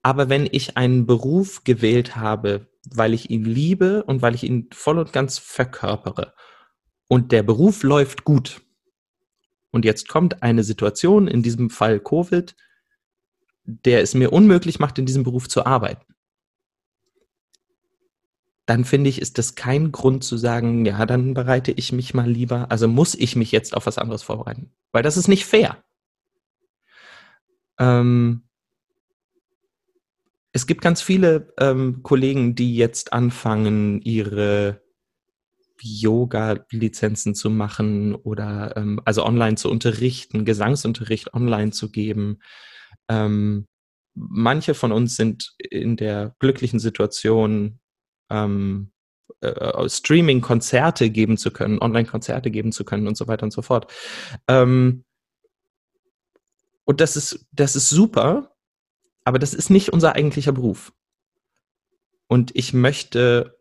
[0.03, 4.69] Aber wenn ich einen Beruf gewählt habe, weil ich ihn liebe und weil ich ihn
[4.73, 6.35] voll und ganz verkörpere
[7.09, 8.61] und der Beruf läuft gut,
[9.75, 12.55] und jetzt kommt eine Situation, in diesem Fall Covid,
[13.65, 16.15] der es mir unmöglich macht, in diesem Beruf zu arbeiten.
[18.67, 22.31] Dann finde ich, ist das kein Grund zu sagen, ja, dann bereite ich mich mal
[22.31, 24.71] lieber, also muss ich mich jetzt auf was anderes vorbereiten.
[24.93, 25.83] Weil das ist nicht fair.
[27.81, 28.45] Ähm,
[30.53, 34.84] es gibt ganz viele ähm, Kollegen, die jetzt anfangen, ihre
[35.81, 42.39] Yoga-Lizenzen zu machen oder ähm, also online zu unterrichten, Gesangsunterricht online zu geben.
[43.09, 43.67] Ähm,
[44.15, 47.81] manche von uns sind in der glücklichen Situation,
[48.31, 48.93] ähm,
[49.41, 53.93] äh, Streaming-Konzerte geben zu können, Online-Konzerte geben zu können und so weiter und so fort.
[54.49, 55.05] Ähm,
[56.85, 58.55] und das ist, das ist super,
[59.25, 60.93] aber das ist nicht unser eigentlicher Beruf.
[62.27, 63.59] Und ich möchte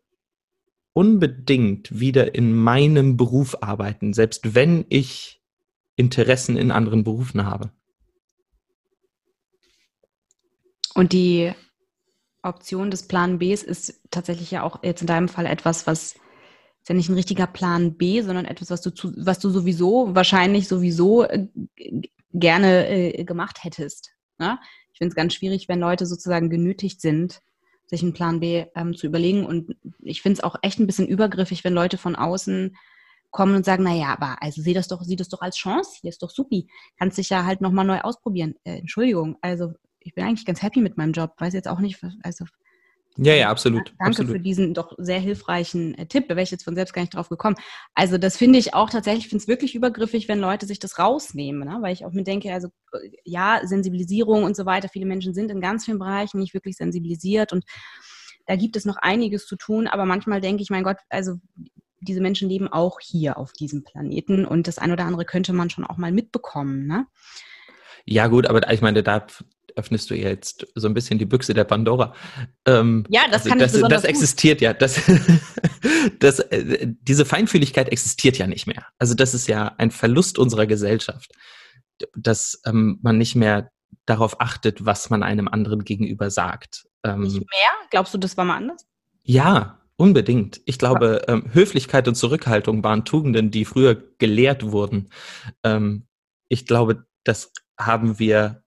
[0.94, 5.42] unbedingt wieder in meinem Beruf arbeiten, selbst wenn ich
[5.96, 7.72] Interessen in anderen Berufen habe.
[10.96, 11.52] Und die
[12.44, 16.16] Option des Plan Bs ist tatsächlich ja auch jetzt in deinem Fall etwas, was
[16.84, 20.14] ist ja nicht ein richtiger Plan B, sondern etwas, was du, zu, was du sowieso,
[20.14, 21.48] wahrscheinlich sowieso äh,
[22.34, 24.12] gerne äh, gemacht hättest.
[24.38, 24.60] Ne?
[24.92, 27.40] Ich finde es ganz schwierig, wenn Leute sozusagen genötigt sind,
[27.94, 29.46] sich einen Plan B ähm, zu überlegen.
[29.46, 32.76] Und ich finde es auch echt ein bisschen übergriffig, wenn Leute von außen
[33.32, 35.98] kommen und sagen, na ja, aber also sieh das doch, sieh das doch als Chance,
[36.02, 36.68] hier ist doch supi,
[37.00, 38.56] kannst dich ja halt nochmal neu ausprobieren.
[38.64, 42.00] Äh, Entschuldigung, also ich bin eigentlich ganz happy mit meinem Job, weiß jetzt auch nicht,
[42.24, 42.46] also
[43.18, 43.94] ja, ja, absolut.
[44.00, 44.32] Danke absolut.
[44.32, 46.28] für diesen doch sehr hilfreichen äh, Tipp.
[46.28, 47.56] Da wäre ich jetzt von selbst gar nicht drauf gekommen.
[47.94, 51.68] Also das finde ich auch tatsächlich, finde es wirklich übergriffig, wenn Leute sich das rausnehmen,
[51.68, 51.78] ne?
[51.82, 54.90] weil ich auch mir denke, also äh, ja, Sensibilisierung und so weiter.
[54.90, 57.66] Viele Menschen sind in ganz vielen Bereichen nicht wirklich sensibilisiert und
[58.46, 59.88] da gibt es noch einiges zu tun.
[59.88, 61.36] Aber manchmal denke ich, mein Gott, also
[62.00, 65.70] diese Menschen leben auch hier auf diesem Planeten und das eine oder andere könnte man
[65.70, 66.88] schon auch mal mitbekommen.
[66.88, 67.06] Ne?
[68.06, 69.26] Ja, gut, aber ich meine, da
[69.76, 72.14] öffnest du jetzt so ein bisschen die Büchse der Pandora.
[72.66, 74.74] Ähm, ja, das also kann das, das existiert ja.
[74.74, 75.02] Das,
[76.20, 78.86] das, äh, diese Feinfühligkeit existiert ja nicht mehr.
[78.98, 81.32] Also das ist ja ein Verlust unserer Gesellschaft,
[82.16, 83.72] dass ähm, man nicht mehr
[84.06, 86.86] darauf achtet, was man einem anderen gegenüber sagt.
[87.04, 87.90] Ähm, nicht mehr?
[87.92, 88.86] Glaubst du, das war mal anders?
[89.24, 90.60] Ja, Unbedingt.
[90.66, 95.10] Ich glaube, ähm, Höflichkeit und Zurückhaltung waren Tugenden, die früher gelehrt wurden.
[95.64, 96.08] Ähm,
[96.50, 98.63] ich glaube, das haben wir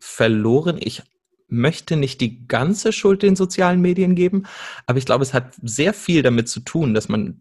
[0.00, 0.78] verloren.
[0.80, 1.02] Ich
[1.48, 4.44] möchte nicht die ganze Schuld den sozialen Medien geben,
[4.86, 7.40] aber ich glaube, es hat sehr viel damit zu tun, dass man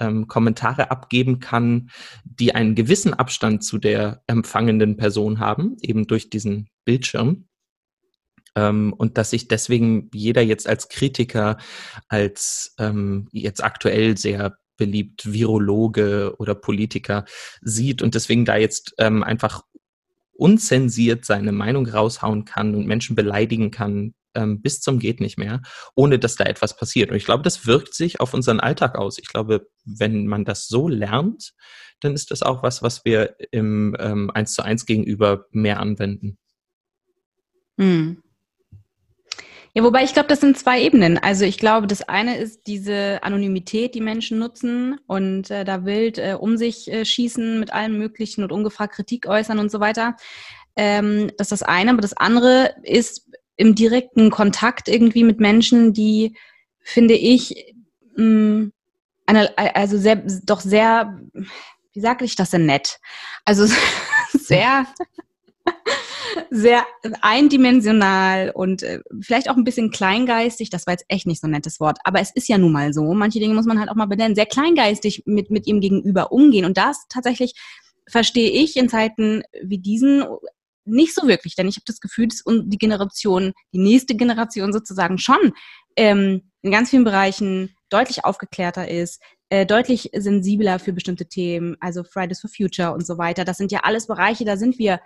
[0.00, 1.90] ähm, Kommentare abgeben kann,
[2.24, 7.48] die einen gewissen Abstand zu der empfangenden Person haben, eben durch diesen Bildschirm.
[8.54, 11.58] Ähm, und dass sich deswegen jeder jetzt als Kritiker,
[12.08, 17.24] als ähm, jetzt aktuell sehr beliebt Virologe oder Politiker
[17.60, 19.62] sieht und deswegen da jetzt ähm, einfach
[20.38, 25.62] unzensiert seine Meinung raushauen kann und Menschen beleidigen kann ähm, bis zum geht nicht mehr,
[25.94, 27.10] ohne dass da etwas passiert.
[27.10, 29.18] Und ich glaube, das wirkt sich auf unseren Alltag aus.
[29.18, 31.54] Ich glaube, wenn man das so lernt,
[32.00, 36.38] dann ist das auch was, was wir im ähm, 1 zu 1 gegenüber mehr anwenden.
[37.78, 38.22] Hm.
[39.74, 41.18] Ja, wobei ich glaube, das sind zwei Ebenen.
[41.18, 46.18] Also ich glaube, das eine ist diese Anonymität, die Menschen nutzen und äh, da wild
[46.18, 50.16] äh, um sich äh, schießen mit allem Möglichen und ungefragt Kritik äußern und so weiter.
[50.76, 51.90] Ähm, das ist das eine.
[51.90, 56.36] Aber das andere ist im direkten Kontakt irgendwie mit Menschen, die,
[56.80, 57.74] finde ich,
[58.16, 58.72] mh, mm,
[59.26, 61.20] eine, also sehr, doch sehr,
[61.92, 62.98] wie sage ich das denn nett?
[63.44, 63.66] Also
[64.32, 64.86] sehr
[66.50, 66.84] sehr
[67.20, 70.70] eindimensional und äh, vielleicht auch ein bisschen kleingeistig.
[70.70, 72.92] Das war jetzt echt nicht so ein nettes Wort, aber es ist ja nun mal
[72.92, 73.14] so.
[73.14, 74.34] Manche Dinge muss man halt auch mal benennen.
[74.34, 76.64] Sehr kleingeistig mit, mit ihm gegenüber umgehen.
[76.64, 77.54] Und das tatsächlich
[78.08, 80.24] verstehe ich in Zeiten wie diesen
[80.88, 85.18] nicht so wirklich, denn ich habe das Gefühl, dass die Generation, die nächste Generation sozusagen
[85.18, 85.52] schon
[85.96, 89.20] ähm, in ganz vielen Bereichen deutlich aufgeklärter ist,
[89.50, 93.44] äh, deutlich sensibler für bestimmte Themen, also Fridays for Future und so weiter.
[93.44, 95.00] Das sind ja alles Bereiche, da sind wir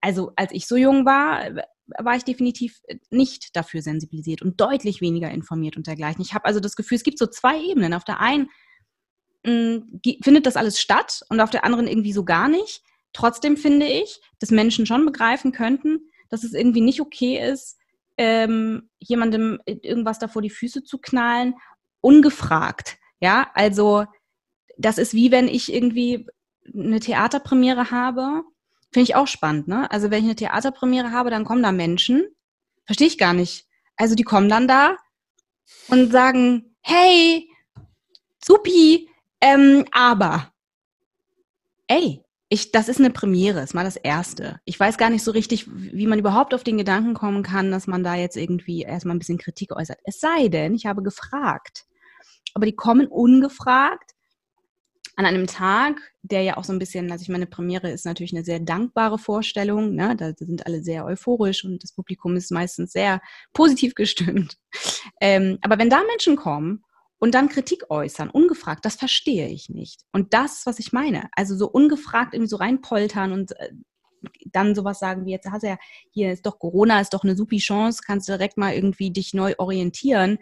[0.00, 1.64] also als ich so jung war,
[1.98, 2.80] war ich definitiv
[3.10, 6.22] nicht dafür sensibilisiert und deutlich weniger informiert und dergleichen.
[6.22, 7.94] Ich habe also das Gefühl, es gibt so zwei Ebenen.
[7.94, 8.50] Auf der einen
[9.44, 12.82] hm, findet das alles statt und auf der anderen irgendwie so gar nicht.
[13.12, 17.78] Trotzdem finde ich, dass Menschen schon begreifen könnten, dass es irgendwie nicht okay ist,
[18.18, 21.54] ähm, jemandem irgendwas da vor die Füße zu knallen,
[22.00, 22.98] ungefragt.
[23.20, 24.04] Ja, also
[24.76, 26.26] das ist wie wenn ich irgendwie
[26.74, 28.42] eine Theaterpremiere habe
[28.92, 29.90] Finde ich auch spannend, ne?
[29.90, 32.26] Also wenn ich eine Theaterpremiere habe, dann kommen da Menschen,
[32.86, 33.66] verstehe ich gar nicht.
[33.96, 34.96] Also die kommen dann da
[35.88, 37.48] und sagen, hey,
[38.44, 39.08] supi,
[39.40, 40.52] ähm, aber,
[41.88, 44.60] ey, ich, das ist eine Premiere, ist mal das Erste.
[44.64, 47.88] Ich weiß gar nicht so richtig, wie man überhaupt auf den Gedanken kommen kann, dass
[47.88, 49.98] man da jetzt irgendwie erstmal ein bisschen Kritik äußert.
[50.04, 51.86] Es sei denn, ich habe gefragt.
[52.54, 54.12] Aber die kommen ungefragt
[55.16, 58.34] an einem Tag, der ja auch so ein bisschen, also ich meine, Premiere ist natürlich
[58.34, 60.14] eine sehr dankbare Vorstellung, ne?
[60.14, 63.20] da sind alle sehr euphorisch und das Publikum ist meistens sehr
[63.52, 64.56] positiv gestimmt.
[65.20, 66.84] Ähm, aber wenn da Menschen kommen
[67.18, 70.02] und dann Kritik äußern, ungefragt, das verstehe ich nicht.
[70.12, 73.70] Und das, was ich meine, also so ungefragt irgendwie so reinpoltern und äh,
[74.44, 75.78] dann sowas sagen wie jetzt hast du ja
[76.10, 79.32] hier ist doch Corona ist doch eine supi Chance, kannst du direkt mal irgendwie dich
[79.32, 80.38] neu orientieren.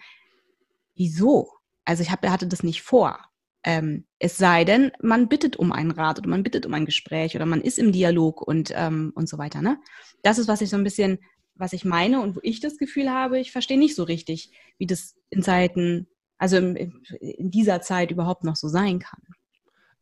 [0.96, 1.52] Wieso?
[1.84, 3.18] Also ich hab, hatte das nicht vor.
[3.64, 7.34] Ähm, es sei denn, man bittet um einen Rat oder man bittet um ein Gespräch
[7.34, 9.62] oder man ist im Dialog und, ähm, und so weiter.
[9.62, 9.78] Ne?
[10.22, 11.18] Das ist, was ich so ein bisschen,
[11.54, 14.86] was ich meine und wo ich das Gefühl habe, ich verstehe nicht so richtig, wie
[14.86, 16.06] das in Zeiten,
[16.36, 19.22] also in, in dieser Zeit überhaupt noch so sein kann.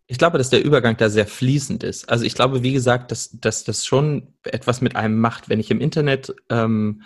[0.08, 2.08] Ich glaube, dass der Übergang da sehr fließend ist.
[2.08, 5.70] Also ich glaube, wie gesagt, dass, dass das schon etwas mit einem macht, wenn ich
[5.70, 7.02] im Internet ähm,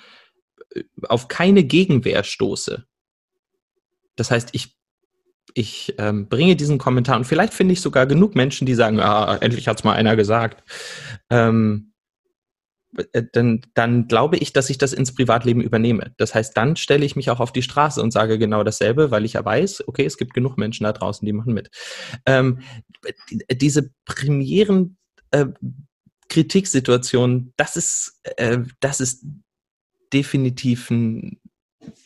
[1.02, 2.86] auf keine Gegenwehr stoße.
[4.16, 4.75] Das heißt, ich
[5.56, 9.38] ich ähm, bringe diesen Kommentar und vielleicht finde ich sogar genug Menschen, die sagen, ah,
[9.40, 10.62] endlich hat es mal einer gesagt.
[11.30, 11.94] Ähm,
[13.12, 16.12] äh, dann, dann glaube ich, dass ich das ins Privatleben übernehme.
[16.18, 19.24] Das heißt, dann stelle ich mich auch auf die Straße und sage genau dasselbe, weil
[19.24, 21.70] ich ja weiß, okay, es gibt genug Menschen da draußen, die machen mit.
[22.26, 22.60] Ähm,
[23.50, 24.98] diese Premieren
[25.30, 25.46] äh,
[26.28, 29.24] Kritiksituation, das ist, äh, das ist
[30.12, 31.40] definitiv ein,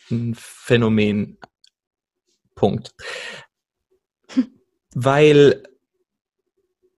[0.09, 1.37] ein Phänomen.
[2.61, 2.93] Punkt.
[4.93, 5.63] Weil,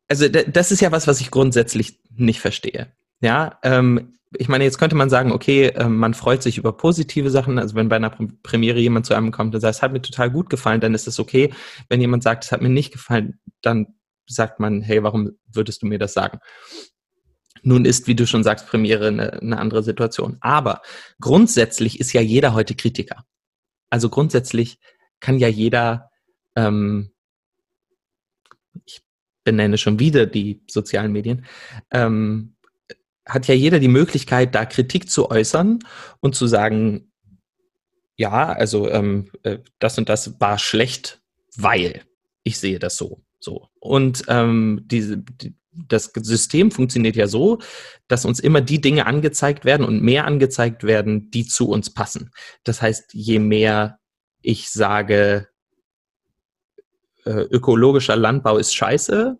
[0.09, 2.91] also das ist ja was, was ich grundsätzlich nicht verstehe.
[3.22, 7.30] Ja, ähm, ich meine, jetzt könnte man sagen, okay, äh, man freut sich über positive
[7.30, 7.59] Sachen.
[7.59, 10.32] Also wenn bei einer Premiere jemand zu einem kommt und sagt, es hat mir total
[10.32, 11.53] gut gefallen, dann ist es okay.
[11.88, 13.88] Wenn jemand sagt, es hat mir nicht gefallen, dann
[14.26, 16.39] sagt man, hey, warum würdest du mir das sagen?
[17.61, 20.36] Nun ist, wie du schon sagst, Premiere eine, eine andere Situation.
[20.41, 20.82] Aber
[21.22, 23.24] grundsätzlich ist ja jeder heute Kritiker.
[23.89, 24.80] Also grundsätzlich
[25.24, 26.11] kann ja jeder,
[26.57, 27.13] ähm,
[28.86, 29.01] ich
[29.45, 31.45] benenne schon wieder die sozialen Medien,
[31.89, 32.57] ähm,
[33.26, 35.80] hat ja jeder die Möglichkeit, da Kritik zu äußern
[36.19, 37.13] und zu sagen,
[38.17, 41.21] ja, also ähm, äh, das und das war schlecht,
[41.55, 42.01] weil
[42.43, 43.24] ich sehe das so.
[43.39, 43.69] So.
[43.80, 47.59] Und ähm, diese, die, das System funktioniert ja so,
[48.09, 52.32] dass uns immer die Dinge angezeigt werden und mehr angezeigt werden, die zu uns passen.
[52.65, 53.99] Das heißt, je mehr
[54.44, 55.48] ich sage,
[57.26, 59.38] äh, ökologischer Landbau ist scheiße,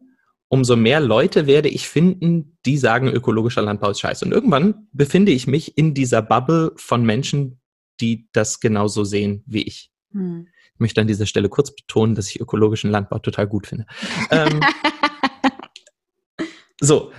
[0.48, 4.24] umso mehr Leute werde ich finden, die sagen, ökologischer Landbau ist scheiße.
[4.26, 7.60] Und irgendwann befinde ich mich in dieser Bubble von Menschen,
[8.00, 9.92] die das genauso sehen wie ich.
[10.12, 10.48] Hm.
[10.74, 13.86] Ich möchte an dieser Stelle kurz betonen, dass ich ökologischen Landbau total gut finde.
[14.32, 14.62] ähm,
[16.82, 17.12] so,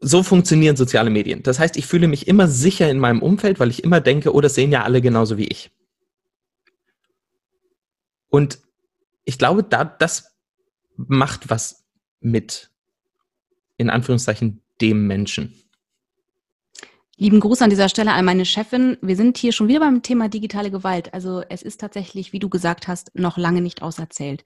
[0.00, 1.42] so funktionieren soziale Medien.
[1.42, 4.40] Das heißt, ich fühle mich immer sicher in meinem Umfeld, weil ich immer denke, oh,
[4.40, 5.70] das sehen ja alle genauso wie ich.
[8.28, 8.58] Und
[9.24, 10.36] ich glaube, da, das
[10.96, 11.84] macht was
[12.20, 12.70] mit,
[13.76, 15.54] in Anführungszeichen, dem Menschen.
[17.16, 18.96] Lieben Gruß an dieser Stelle an meine Chefin.
[19.02, 21.12] Wir sind hier schon wieder beim Thema digitale Gewalt.
[21.14, 24.44] Also es ist tatsächlich, wie du gesagt hast, noch lange nicht auserzählt.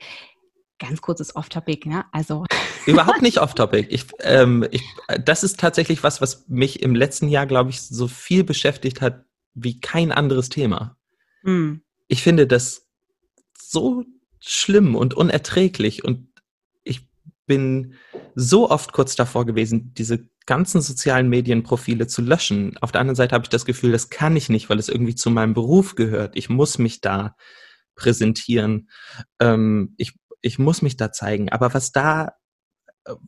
[0.78, 2.07] Ganz kurzes Off-Topic, ja.
[2.12, 2.47] Also
[2.87, 3.89] überhaupt nicht Off-Topic.
[3.91, 4.83] Ich, ähm, ich,
[5.22, 9.26] das ist tatsächlich was, was mich im letzten Jahr, glaube ich, so viel beschäftigt hat
[9.55, 10.97] wie kein anderes Thema.
[11.43, 11.83] Hm.
[12.09, 12.89] Ich finde das
[13.71, 14.05] so
[14.41, 16.29] schlimm und unerträglich und
[16.83, 17.09] ich
[17.47, 17.95] bin
[18.35, 22.77] so oft kurz davor gewesen, diese ganzen sozialen Medienprofile zu löschen.
[22.79, 25.15] Auf der anderen Seite habe ich das Gefühl, das kann ich nicht, weil es irgendwie
[25.15, 26.37] zu meinem Beruf gehört.
[26.37, 27.37] Ich muss mich da
[27.95, 28.89] präsentieren.
[29.41, 31.51] Ähm, ich, ich muss mich da zeigen.
[31.51, 32.33] Aber was da,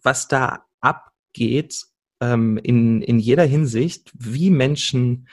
[0.03, 1.85] was da abgeht,
[2.21, 5.29] ähm, in, in jeder Hinsicht, wie Menschen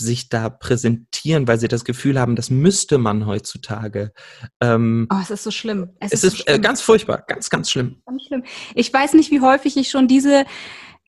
[0.00, 4.12] sich da präsentieren, weil sie das Gefühl haben, das müsste man heutzutage.
[4.60, 5.90] Ähm, oh, es ist so schlimm.
[6.00, 6.62] Es, es ist, ist so äh, schlimm.
[6.62, 8.02] ganz furchtbar, ganz, ganz schlimm.
[8.06, 8.44] Ganz schlimm.
[8.74, 10.44] Ich weiß nicht, wie häufig ich schon diese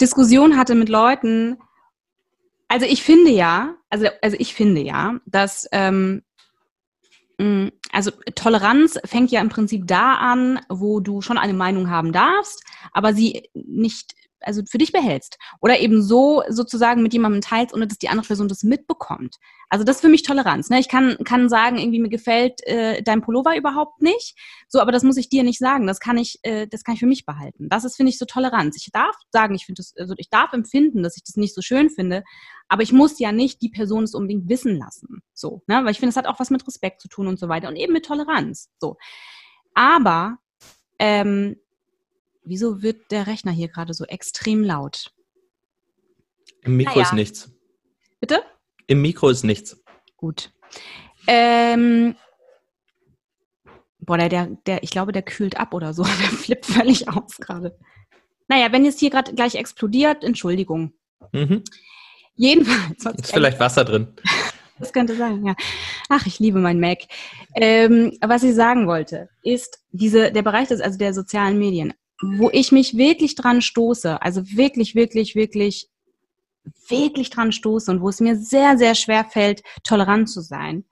[0.01, 1.59] Diskussion hatte mit Leuten.
[2.69, 6.23] Also ich finde ja, also, also ich finde ja, dass ähm,
[7.39, 12.13] mm, also Toleranz fängt ja im Prinzip da an, wo du schon eine Meinung haben
[12.13, 14.15] darfst, aber sie nicht
[14.47, 15.39] also für dich behältst.
[15.61, 19.37] Oder eben so sozusagen mit jemandem teilst, ohne dass die andere Person das mitbekommt.
[19.69, 20.71] Also das ist für mich Toleranz.
[20.71, 20.79] Ne?
[20.79, 24.39] Ich kann, kann sagen, irgendwie mir gefällt äh, dein Pullover überhaupt nicht.
[24.69, 25.87] So, aber das muss ich dir nicht sagen.
[25.87, 27.69] Das kann ich, äh, das kann ich für mich behalten.
[27.69, 28.77] Das ist, finde ich, so Toleranz.
[28.77, 31.63] Ich darf sagen, ich finde das, also ich darf empfinden, dass ich das nicht so
[31.63, 32.23] schön finde,
[32.69, 35.23] aber ich muss ja nicht die Person es unbedingt wissen lassen.
[35.33, 35.85] So, ne?
[35.85, 37.69] Weil ich finde, es hat auch was mit Respekt zu tun und so weiter.
[37.69, 38.71] Und eben mit Toleranz.
[38.79, 38.97] So.
[39.75, 40.39] Aber
[40.99, 41.57] ähm,
[42.45, 45.13] Wieso wird der Rechner hier gerade so extrem laut?
[46.63, 47.07] Im Mikro naja.
[47.09, 47.51] ist nichts.
[48.21, 48.43] Bitte?
[48.87, 49.83] Im Mikro ist nichts.
[50.17, 50.53] Gut.
[51.27, 52.17] Ähm,
[53.99, 56.03] boah, der, der, der, ich glaube, der kühlt ab oder so.
[56.05, 57.79] Der flippt völlig aus gerade.
[58.49, 60.93] Naja, wenn jetzt hier gerade gleich explodiert, Entschuldigung.
[61.33, 61.65] Mhm.
[62.35, 63.05] Jedenfalls.
[63.21, 64.15] Ist vielleicht Wasser drin.
[64.81, 65.55] Das könnte sein, ja.
[66.09, 66.99] Ach, ich liebe mein Mac.
[67.55, 72.51] Ähm, was ich sagen wollte, ist diese, der Bereich des, also der sozialen Medien wo
[72.53, 75.89] ich mich wirklich dran stoße, also wirklich, wirklich, wirklich,
[76.89, 80.85] wirklich dran stoße und wo es mir sehr, sehr schwer fällt, tolerant zu sein,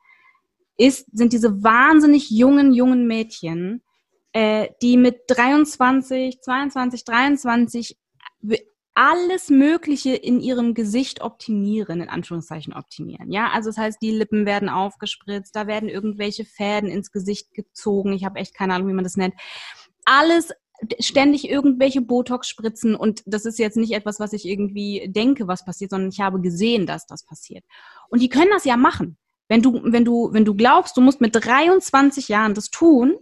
[0.77, 3.83] ist, sind diese wahnsinnig jungen, jungen Mädchen,
[4.33, 7.97] äh, die mit 23, 22, 23
[8.95, 13.33] alles Mögliche in ihrem Gesicht optimieren, in Anführungszeichen optimieren.
[13.33, 18.12] Ja, also das heißt, die Lippen werden aufgespritzt, da werden irgendwelche Fäden ins Gesicht gezogen.
[18.12, 19.35] Ich habe echt keine Ahnung, wie man das nennt.
[20.05, 20.53] Alles
[21.01, 25.64] ständig irgendwelche Botox spritzen und das ist jetzt nicht etwas, was ich irgendwie denke, was
[25.64, 27.64] passiert, sondern ich habe gesehen, dass das passiert.
[28.09, 29.16] Und die können das ja machen.
[29.49, 33.16] Wenn du, wenn du, wenn du glaubst, du musst mit 23 Jahren das tun,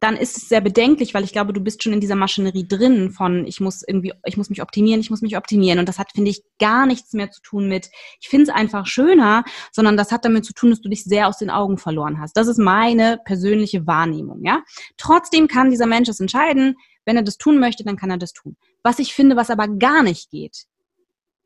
[0.00, 3.10] dann ist es sehr bedenklich, weil ich glaube, du bist schon in dieser Maschinerie drin
[3.10, 5.80] von, ich muss irgendwie, ich muss mich optimieren, ich muss mich optimieren.
[5.80, 7.90] Und das hat, finde ich, gar nichts mehr zu tun mit,
[8.20, 11.26] ich finde es einfach schöner, sondern das hat damit zu tun, dass du dich sehr
[11.26, 12.36] aus den Augen verloren hast.
[12.36, 14.62] Das ist meine persönliche Wahrnehmung, ja.
[14.96, 16.76] Trotzdem kann dieser Mensch es entscheiden.
[17.04, 18.56] Wenn er das tun möchte, dann kann er das tun.
[18.82, 20.66] Was ich finde, was aber gar nicht geht,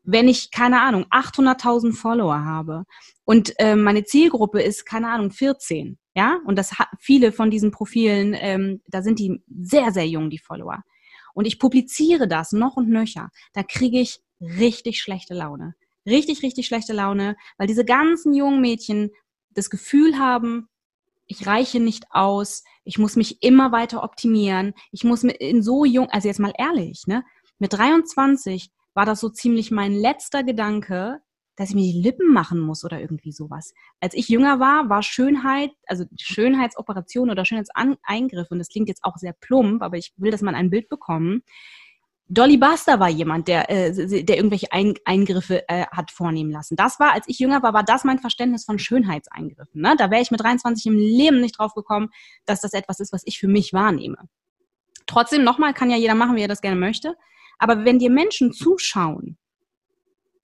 [0.03, 2.83] wenn ich, keine Ahnung, 800.000 Follower habe
[3.25, 7.71] und äh, meine Zielgruppe ist, keine Ahnung, 14, ja, und das hat viele von diesen
[7.71, 10.83] Profilen, ähm, da sind die sehr, sehr jung, die Follower.
[11.33, 15.73] Und ich publiziere das noch und nöcher, da kriege ich richtig schlechte Laune.
[16.05, 19.11] Richtig, richtig schlechte Laune, weil diese ganzen jungen Mädchen
[19.51, 20.67] das Gefühl haben,
[21.25, 26.09] ich reiche nicht aus, ich muss mich immer weiter optimieren, ich muss in so jung,
[26.09, 27.23] also jetzt mal ehrlich, ne,
[27.57, 31.21] mit 23 war das so ziemlich mein letzter Gedanke,
[31.55, 33.73] dass ich mir die Lippen machen muss oder irgendwie sowas.
[33.99, 39.17] Als ich jünger war, war Schönheit, also Schönheitsoperation oder Schönheitseingriff, und das klingt jetzt auch
[39.17, 41.43] sehr plump, aber ich will, dass man ein Bild bekommt.
[42.29, 46.75] Dolly Buster war jemand, der, äh, der irgendwelche Eingriffe äh, hat vornehmen lassen.
[46.75, 49.81] Das war, als ich jünger war, war das mein Verständnis von Schönheitseingriffen.
[49.81, 49.95] Ne?
[49.97, 52.09] Da wäre ich mit 23 im Leben nicht drauf gekommen,
[52.45, 54.17] dass das etwas ist, was ich für mich wahrnehme.
[55.05, 57.15] Trotzdem, nochmal, kann ja jeder machen, wie er das gerne möchte.
[57.59, 59.37] Aber wenn dir Menschen zuschauen,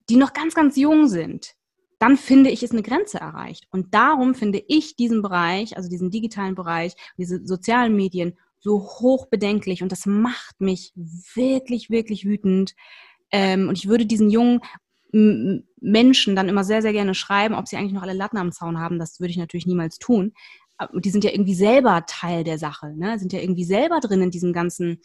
[0.10, 1.56] die noch ganz, ganz jung sind,
[2.00, 3.68] dann finde ich, ist eine Grenze erreicht.
[3.72, 9.28] Und darum finde ich diesen Bereich, also diesen digitalen Bereich, diese sozialen Medien so hoch
[9.28, 12.74] bedenklich und das macht mich wirklich, wirklich wütend.
[13.32, 14.62] Ähm, und ich würde diesen jungen
[15.12, 18.80] Menschen dann immer sehr, sehr gerne schreiben, ob sie eigentlich noch alle Latten am Zaun
[18.80, 19.00] haben.
[19.00, 20.34] Das würde ich natürlich niemals tun.
[20.78, 23.20] Aber die sind ja irgendwie selber Teil der Sache, ne?
[23.20, 25.02] sind ja irgendwie selber drin in diesem ganzen,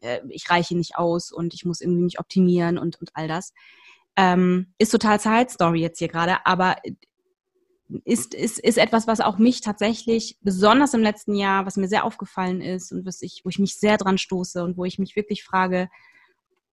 [0.00, 3.52] äh, ich reiche nicht aus und ich muss irgendwie mich optimieren und, und all das.
[4.20, 6.74] Ähm, ist total Side Story jetzt hier gerade, aber
[8.04, 12.04] ist, ist, ist etwas, was auch mich tatsächlich, besonders im letzten Jahr, was mir sehr
[12.04, 15.14] aufgefallen ist und was ich, wo ich mich sehr dran stoße und wo ich mich
[15.14, 15.88] wirklich frage,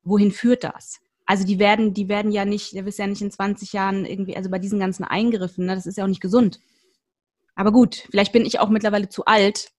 [0.04, 1.02] wohin führt das?
[1.26, 4.38] Also die werden, die werden ja nicht, der wirst ja nicht in 20 Jahren irgendwie,
[4.38, 6.62] also bei diesen ganzen Eingriffen, ne, das ist ja auch nicht gesund.
[7.56, 9.74] Aber gut, vielleicht bin ich auch mittlerweile zu alt,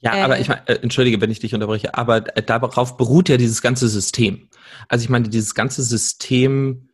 [0.00, 3.28] ja, äh, aber ich meine, äh, entschuldige, wenn ich dich unterbreche, aber äh, darauf beruht
[3.28, 4.48] ja dieses ganze System.
[4.88, 6.87] Also ich meine, dieses ganze System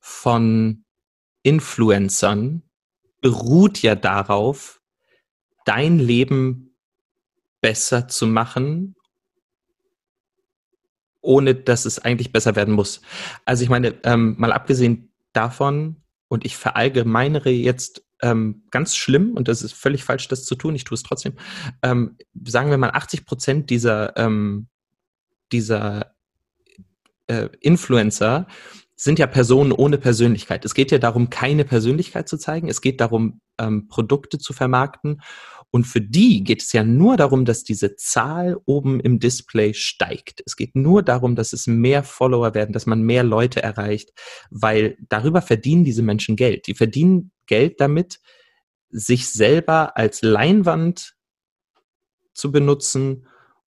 [0.00, 0.84] von
[1.42, 2.62] Influencern
[3.20, 4.80] beruht ja darauf,
[5.64, 6.76] dein Leben
[7.60, 8.96] besser zu machen,
[11.20, 13.02] ohne dass es eigentlich besser werden muss.
[13.44, 19.48] Also ich meine, ähm, mal abgesehen davon, und ich verallgemeinere jetzt ähm, ganz schlimm und
[19.48, 20.76] das ist völlig falsch, das zu tun.
[20.76, 21.34] Ich tue es trotzdem.
[21.82, 24.68] Ähm, sagen wir mal, 80 Prozent dieser, ähm,
[25.50, 26.14] dieser
[27.26, 28.46] äh, Influencer
[29.02, 30.66] sind ja Personen ohne Persönlichkeit.
[30.66, 32.68] Es geht ja darum, keine Persönlichkeit zu zeigen.
[32.68, 35.22] Es geht darum, ähm, Produkte zu vermarkten.
[35.70, 40.42] Und für die geht es ja nur darum, dass diese Zahl oben im Display steigt.
[40.44, 44.10] Es geht nur darum, dass es mehr Follower werden, dass man mehr Leute erreicht,
[44.50, 46.66] weil darüber verdienen diese Menschen Geld.
[46.66, 48.20] Die verdienen Geld damit,
[48.90, 51.14] sich selber als Leinwand
[52.34, 53.26] zu benutzen,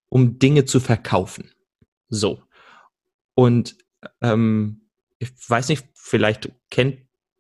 [0.10, 1.50] um Dinge zu verkaufen.
[2.10, 2.44] So.
[3.34, 3.78] Und
[4.22, 4.83] ähm,
[5.24, 7.00] ich weiß nicht, vielleicht kennt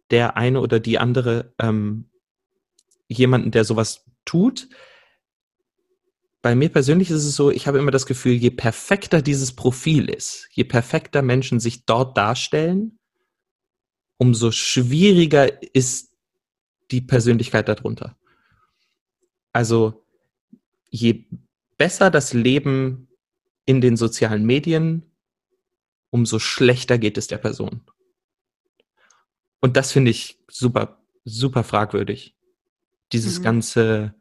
[0.10, 2.10] der eine oder die andere ähm,
[3.08, 4.70] jemanden, der sowas tut.
[6.42, 10.10] Bei mir persönlich ist es so, ich habe immer das Gefühl, je perfekter dieses Profil
[10.10, 13.00] ist, je perfekter Menschen sich dort darstellen,
[14.18, 16.14] umso schwieriger ist
[16.92, 18.18] die Persönlichkeit darunter.
[19.52, 20.06] Also
[20.90, 21.26] je
[21.78, 23.08] besser das Leben
[23.66, 25.13] in den sozialen Medien,
[26.14, 27.82] umso schlechter geht es der Person.
[29.62, 32.36] Und das finde ich super, super fragwürdig.
[33.12, 33.44] Dieses mhm.
[33.44, 34.16] ganze,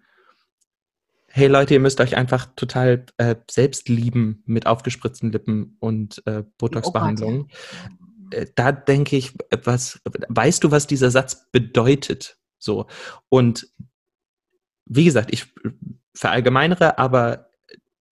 [1.26, 6.45] hey Leute, ihr müsst euch einfach total äh, selbst lieben mit aufgespritzten Lippen und äh,
[6.57, 7.51] Botox-Behandlungen.
[7.51, 12.38] Oh äh, da denke ich, was, weißt du, was dieser Satz bedeutet?
[12.59, 12.86] So.
[13.28, 13.68] Und
[14.86, 15.53] wie gesagt, ich
[16.14, 17.52] verallgemeinere, aber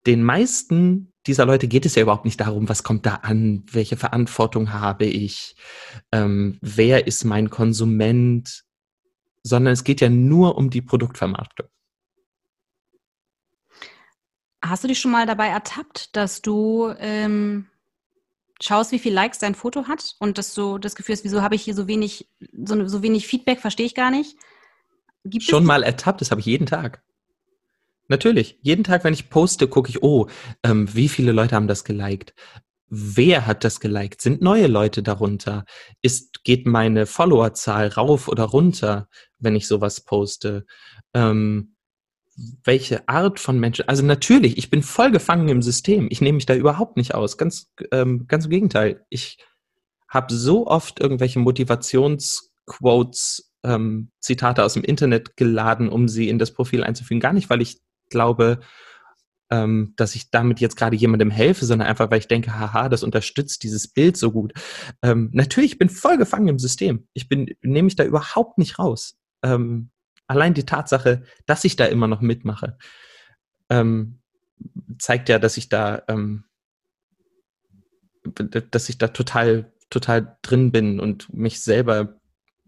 [0.06, 3.96] den meisten dieser Leute geht es ja überhaupt nicht darum, was kommt da an, welche
[3.96, 5.54] Verantwortung habe ich,
[6.12, 8.64] ähm, wer ist mein Konsument,
[9.42, 11.68] sondern es geht ja nur um die Produktvermarktung.
[14.62, 17.66] Hast du dich schon mal dabei ertappt, dass du ähm,
[18.60, 21.54] schaust, wie viel Likes dein Foto hat und dass du das Gefühl hast, wieso habe
[21.54, 24.36] ich hier so wenig, so, so wenig Feedback, verstehe ich gar nicht.
[25.24, 27.02] Gibt Schon mal ertappt, das habe ich jeden Tag.
[28.10, 30.26] Natürlich, jeden Tag, wenn ich poste, gucke ich, oh,
[30.64, 32.34] ähm, wie viele Leute haben das geliked?
[32.88, 34.20] Wer hat das geliked?
[34.20, 35.64] Sind neue Leute darunter?
[36.02, 39.08] Ist, geht meine Followerzahl rauf oder runter,
[39.38, 40.66] wenn ich sowas poste?
[41.14, 41.76] Ähm,
[42.64, 43.88] welche Art von Menschen.
[43.88, 46.08] Also natürlich, ich bin voll gefangen im System.
[46.10, 47.38] Ich nehme mich da überhaupt nicht aus.
[47.38, 49.06] Ganz, ähm, ganz im Gegenteil.
[49.08, 49.38] Ich
[50.08, 56.52] habe so oft irgendwelche Motivationsquotes, ähm, Zitate aus dem Internet geladen, um sie in das
[56.52, 57.20] Profil einzufügen.
[57.20, 57.78] Gar nicht, weil ich
[58.10, 58.60] glaube,
[59.50, 63.02] ähm, dass ich damit jetzt gerade jemandem helfe, sondern einfach, weil ich denke, haha, das
[63.02, 64.52] unterstützt dieses Bild so gut.
[65.02, 67.08] Ähm, natürlich, ich bin voll gefangen im System.
[67.14, 69.18] Ich bin, nehme mich da überhaupt nicht raus.
[69.42, 69.90] Ähm,
[70.28, 72.78] allein die Tatsache, dass ich da immer noch mitmache,
[73.68, 74.20] ähm,
[74.98, 76.44] zeigt ja, dass ich da, ähm,
[78.70, 82.20] dass ich da total, total drin bin und mich selber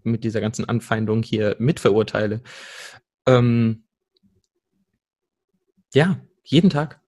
[0.03, 2.43] mit dieser ganzen Anfeindung hier mitverurteile.
[3.27, 3.85] Ähm,
[5.95, 7.01] ja, jeden Tag.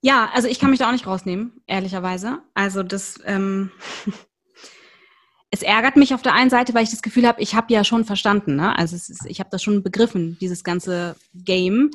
[0.00, 2.38] Ja, also ich kann mich da auch nicht rausnehmen, ehrlicherweise.
[2.54, 3.72] Also das, ähm,
[5.50, 7.82] es ärgert mich auf der einen Seite, weil ich das Gefühl habe, ich habe ja
[7.82, 8.76] schon verstanden, ne?
[8.78, 11.90] Also ist, ich habe das schon begriffen, dieses ganze Game.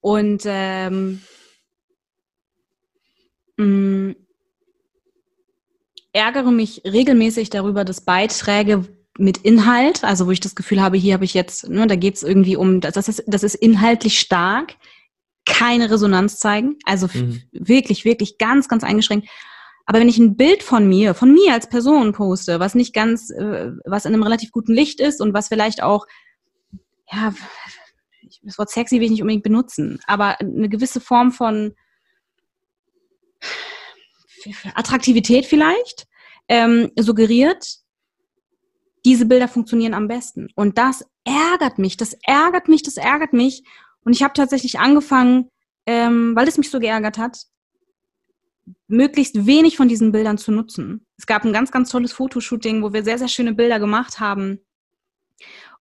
[0.00, 1.22] Und ähm,
[3.56, 4.16] mh, mm,
[6.12, 8.86] ärgere mich regelmäßig darüber, dass Beiträge,
[9.18, 12.14] mit Inhalt, also wo ich das Gefühl habe, hier habe ich jetzt, ne, da geht
[12.16, 14.76] es irgendwie um, das ist, das ist inhaltlich stark,
[15.44, 17.42] keine Resonanz zeigen, also mhm.
[17.52, 19.28] wirklich, wirklich ganz, ganz eingeschränkt.
[19.86, 23.30] Aber wenn ich ein Bild von mir, von mir als Person poste, was nicht ganz,
[23.30, 26.06] äh, was in einem relativ guten Licht ist und was vielleicht auch,
[27.10, 27.34] ja,
[28.42, 31.74] das Wort sexy will ich nicht unbedingt benutzen, aber eine gewisse Form von
[34.74, 36.06] Attraktivität vielleicht
[36.48, 37.78] ähm, suggeriert,
[39.04, 40.48] diese Bilder funktionieren am besten.
[40.54, 43.64] Und das ärgert mich, das ärgert mich, das ärgert mich.
[44.04, 45.50] Und ich habe tatsächlich angefangen,
[45.86, 47.44] ähm, weil es mich so geärgert hat,
[48.86, 51.06] möglichst wenig von diesen Bildern zu nutzen.
[51.16, 54.60] Es gab ein ganz, ganz tolles Fotoshooting, wo wir sehr, sehr schöne Bilder gemacht haben.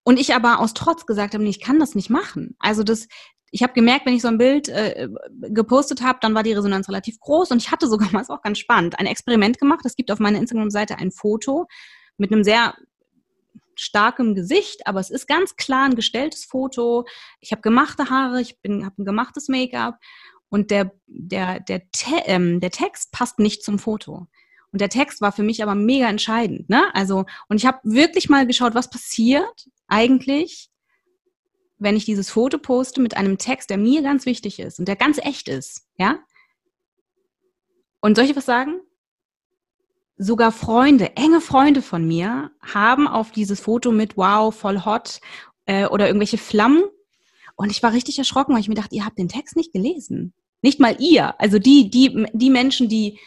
[0.03, 2.55] Und ich aber aus Trotz gesagt habe, nee, ich kann das nicht machen.
[2.59, 3.07] Also das,
[3.51, 5.09] ich habe gemerkt, wenn ich so ein Bild äh,
[5.49, 8.41] gepostet habe, dann war die Resonanz relativ groß und ich hatte sogar mal, ist auch
[8.41, 9.85] ganz spannend, ein Experiment gemacht.
[9.85, 11.67] Es gibt auf meiner Instagram-Seite ein Foto
[12.17, 12.75] mit einem sehr
[13.79, 17.05] starkem Gesicht, aber es ist ganz klar ein gestelltes Foto.
[17.39, 19.97] Ich habe gemachte Haare, ich habe ein gemachtes Make-up
[20.49, 24.27] und der, der, der, Te ähm, der Text passt nicht zum Foto.
[24.71, 26.69] Und der Text war für mich aber mega entscheidend.
[26.69, 26.93] Ne?
[26.93, 30.69] Also, und ich habe wirklich mal geschaut, was passiert eigentlich,
[31.79, 34.95] wenn ich dieses Foto poste mit einem Text, der mir ganz wichtig ist und der
[34.95, 35.87] ganz echt ist.
[35.97, 36.19] Ja?
[38.01, 38.79] Und soll ich was sagen?
[40.17, 45.19] Sogar Freunde, enge Freunde von mir, haben auf dieses Foto mit Wow, voll hot
[45.65, 46.83] äh, oder irgendwelche Flammen.
[47.55, 50.33] Und ich war richtig erschrocken, weil ich mir dachte, ihr habt den Text nicht gelesen.
[50.61, 51.39] Nicht mal ihr.
[51.39, 53.19] Also die, die, die Menschen, die,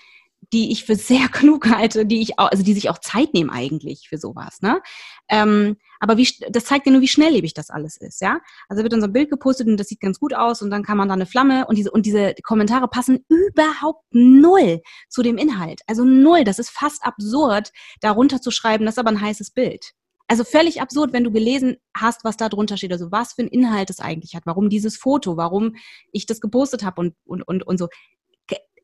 [0.52, 3.50] die ich für sehr klug halte, die ich auch, also die sich auch Zeit nehmen
[3.50, 4.80] eigentlich für sowas, ne?
[5.28, 8.40] Ähm, aber wie, das zeigt ja nur, wie schnelllebig das alles ist, ja?
[8.68, 10.82] Also wird dann so ein Bild gepostet und das sieht ganz gut aus und dann
[10.82, 15.36] kann man da eine Flamme und diese, und diese Kommentare passen überhaupt null zu dem
[15.36, 15.82] Inhalt.
[15.86, 16.44] Also null.
[16.44, 17.70] Das ist fast absurd,
[18.00, 19.92] darunter zu schreiben, das ist aber ein heißes Bild.
[20.26, 22.92] Also völlig absurd, wenn du gelesen hast, was da drunter steht.
[22.92, 25.74] Also was für ein Inhalt es eigentlich hat, warum dieses Foto, warum
[26.12, 27.88] ich das gepostet habe und, und, und, und so.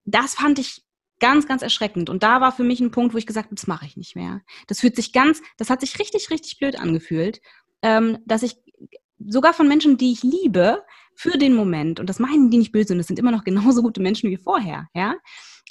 [0.04, 0.85] Das fand ich
[1.18, 2.10] Ganz, ganz erschreckend.
[2.10, 4.16] Und da war für mich ein Punkt, wo ich gesagt habe, das mache ich nicht
[4.16, 4.42] mehr.
[4.66, 7.40] Das fühlt sich ganz, das hat sich richtig, richtig blöd angefühlt,
[7.82, 8.56] ähm, dass ich
[9.18, 10.82] sogar von Menschen, die ich liebe,
[11.14, 13.82] für den Moment, und das meinen die nicht böse, und das sind immer noch genauso
[13.82, 15.14] gute Menschen wie vorher, ja,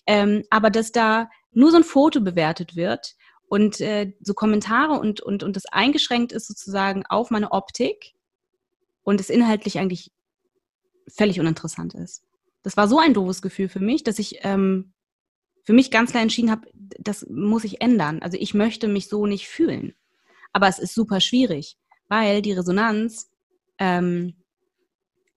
[0.08, 3.16] ähm, aber dass da nur so ein Foto bewertet wird
[3.48, 8.14] und äh, so Kommentare und, und, und das eingeschränkt ist sozusagen auf meine Optik
[9.04, 10.12] und es inhaltlich eigentlich
[11.08, 12.24] völlig uninteressant ist.
[12.64, 14.94] Das war so ein doofes Gefühl für mich, dass ich ähm,
[15.66, 18.22] für mich ganz klar entschieden habe, das muss ich ändern.
[18.22, 19.94] Also ich möchte mich so nicht fühlen.
[20.54, 23.30] Aber es ist super schwierig, weil die Resonanz
[23.80, 24.36] ähm,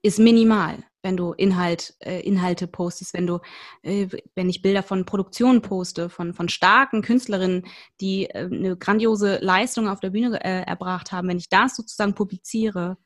[0.03, 3.41] ist minimal, wenn du Inhalt, äh, Inhalte postest, wenn du,
[3.83, 7.67] äh, wenn ich Bilder von Produktionen poste, von, von starken Künstlerinnen,
[8.01, 12.15] die äh, eine grandiose Leistung auf der Bühne äh, erbracht haben, wenn ich das sozusagen
[12.15, 12.99] publiziere,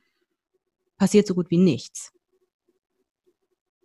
[0.98, 2.12] passiert so gut wie nichts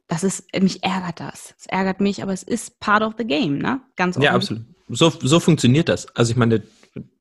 [0.08, 1.54] das ist, mich ärgert das.
[1.60, 3.82] Es ärgert mich, aber es ist part of the game, ne?
[3.96, 4.24] Ganz offen.
[4.24, 4.64] Ja, absolut.
[4.90, 6.08] So, so funktioniert das.
[6.16, 6.64] Also ich meine,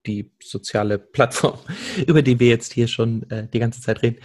[0.06, 1.58] die soziale Plattform,
[2.06, 4.18] über die wir jetzt hier schon äh, die ganze Zeit reden,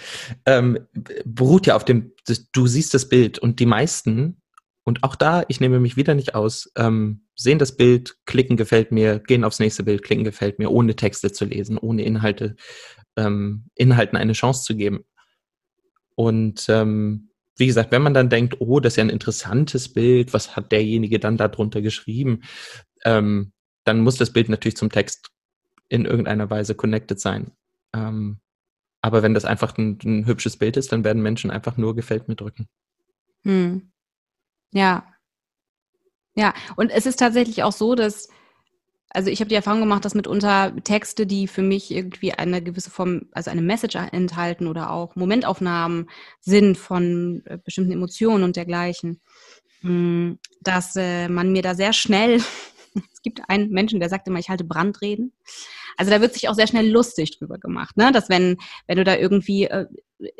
[0.46, 0.80] ähm,
[1.26, 2.14] beruht ja auf dem,
[2.52, 4.38] du siehst das Bild und die meisten,
[4.84, 8.92] und auch da, ich nehme mich wieder nicht aus, ähm, sehen das Bild, klicken gefällt
[8.92, 12.56] mir, gehen aufs nächste Bild, klicken gefällt mir, ohne Texte zu lesen, ohne Inhalte,
[13.16, 15.06] ähm, Inhalten eine Chance zu geben.
[16.16, 17.31] Und ähm,
[17.62, 20.74] wie gesagt, wenn man dann denkt, oh, das ist ja ein interessantes Bild, was hat
[20.74, 22.42] derjenige dann darunter geschrieben,
[23.06, 23.54] ähm,
[23.86, 25.30] dann muss das Bild natürlich zum Text
[25.88, 27.52] in irgendeiner Weise connected sein.
[27.94, 28.40] Ähm,
[29.02, 32.28] Aber wenn das einfach ein, ein hübsches Bild ist, dann werden Menschen einfach nur gefällt
[32.28, 32.68] mir drücken.
[33.44, 33.92] Hm.
[34.74, 35.06] Ja.
[36.36, 38.30] Ja, und es ist tatsächlich auch so, dass,
[39.14, 42.90] also ich habe die Erfahrung gemacht, dass mitunter Texte, die für mich irgendwie eine gewisse
[42.90, 46.10] Form, also eine Message enthalten oder auch Momentaufnahmen
[46.40, 49.22] sind von äh, bestimmten Emotionen und dergleichen,
[49.82, 52.36] hm, dass äh, man mir da sehr schnell,
[53.14, 55.34] es gibt einen Menschen, der sagt immer, ich halte Brandreden.
[55.98, 58.14] Also da wird sich auch sehr schnell lustig drüber gemacht, ne?
[58.14, 58.58] Dass wenn,
[58.88, 59.88] wenn du da irgendwie äh,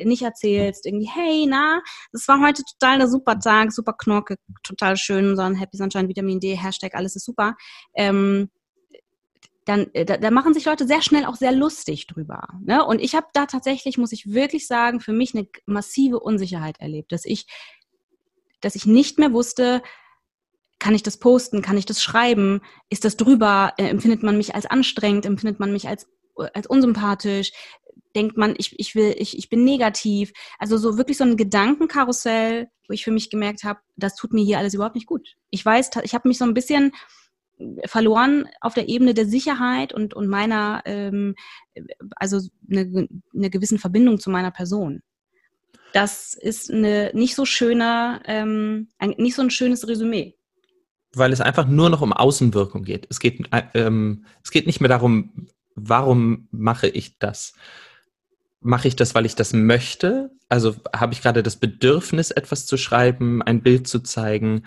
[0.02, 1.82] nicht erzählst, irgendwie, hey, na,
[2.14, 6.08] das war heute total der super Tag, super Knorke, total schön, so ein Happy Sunshine,
[6.08, 7.56] Vitamin D, Hashtag, alles ist super.
[7.96, 8.50] Ähm,
[9.66, 12.48] dann äh, da, da machen sich Leute sehr schnell auch sehr lustig drüber.
[12.64, 12.84] Ne?
[12.86, 17.12] Und ich habe da tatsächlich, muss ich wirklich sagen, für mich eine massive Unsicherheit erlebt,
[17.12, 17.46] dass ich,
[18.62, 19.82] dass ich nicht mehr wusste,
[20.80, 21.62] kann ich das posten?
[21.62, 22.62] Kann ich das schreiben?
[22.90, 23.74] Ist das drüber?
[23.78, 25.28] Äh, empfindet man mich als anstrengend?
[25.28, 27.52] Empfindet man mich als, als unsympathisch?
[28.16, 30.34] Denkt man, ich, ich will, ich, ich bin negativ?
[30.58, 34.44] Also so wirklich so ein Gedankenkarussell, wo ich für mich gemerkt habe, das tut mir
[34.44, 35.36] hier alles überhaupt nicht gut.
[35.52, 36.94] Ich weiß, ich habe mich so ein bisschen
[37.86, 41.36] verloren auf der Ebene der Sicherheit und, und meiner, ähm,
[42.16, 42.40] also
[42.70, 45.02] eine, eine gewissen Verbindung zu meiner Person.
[45.94, 50.36] Das ist eine nicht so schöne, ähm, ein, nicht so ein schönes Resümee
[51.14, 53.08] weil es einfach nur noch um Außenwirkung geht.
[53.10, 57.54] Es geht, ähm, es geht nicht mehr darum, warum mache ich das?
[58.62, 60.32] Mache ich das, weil ich das möchte?
[60.48, 64.64] Also habe ich gerade das Bedürfnis, etwas zu schreiben, ein Bild zu zeigen?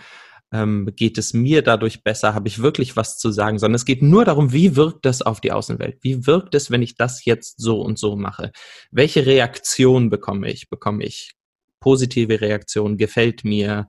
[0.54, 2.32] Ähm, geht es mir dadurch besser?
[2.32, 3.58] Habe ich wirklich was zu sagen?
[3.58, 5.98] Sondern es geht nur darum, wie wirkt das auf die Außenwelt?
[6.02, 8.52] Wie wirkt es, wenn ich das jetzt so und so mache?
[8.92, 10.70] Welche Reaktion bekomme ich?
[10.70, 11.32] Bekomme ich
[11.80, 12.96] positive Reaktion?
[12.96, 13.88] Gefällt mir?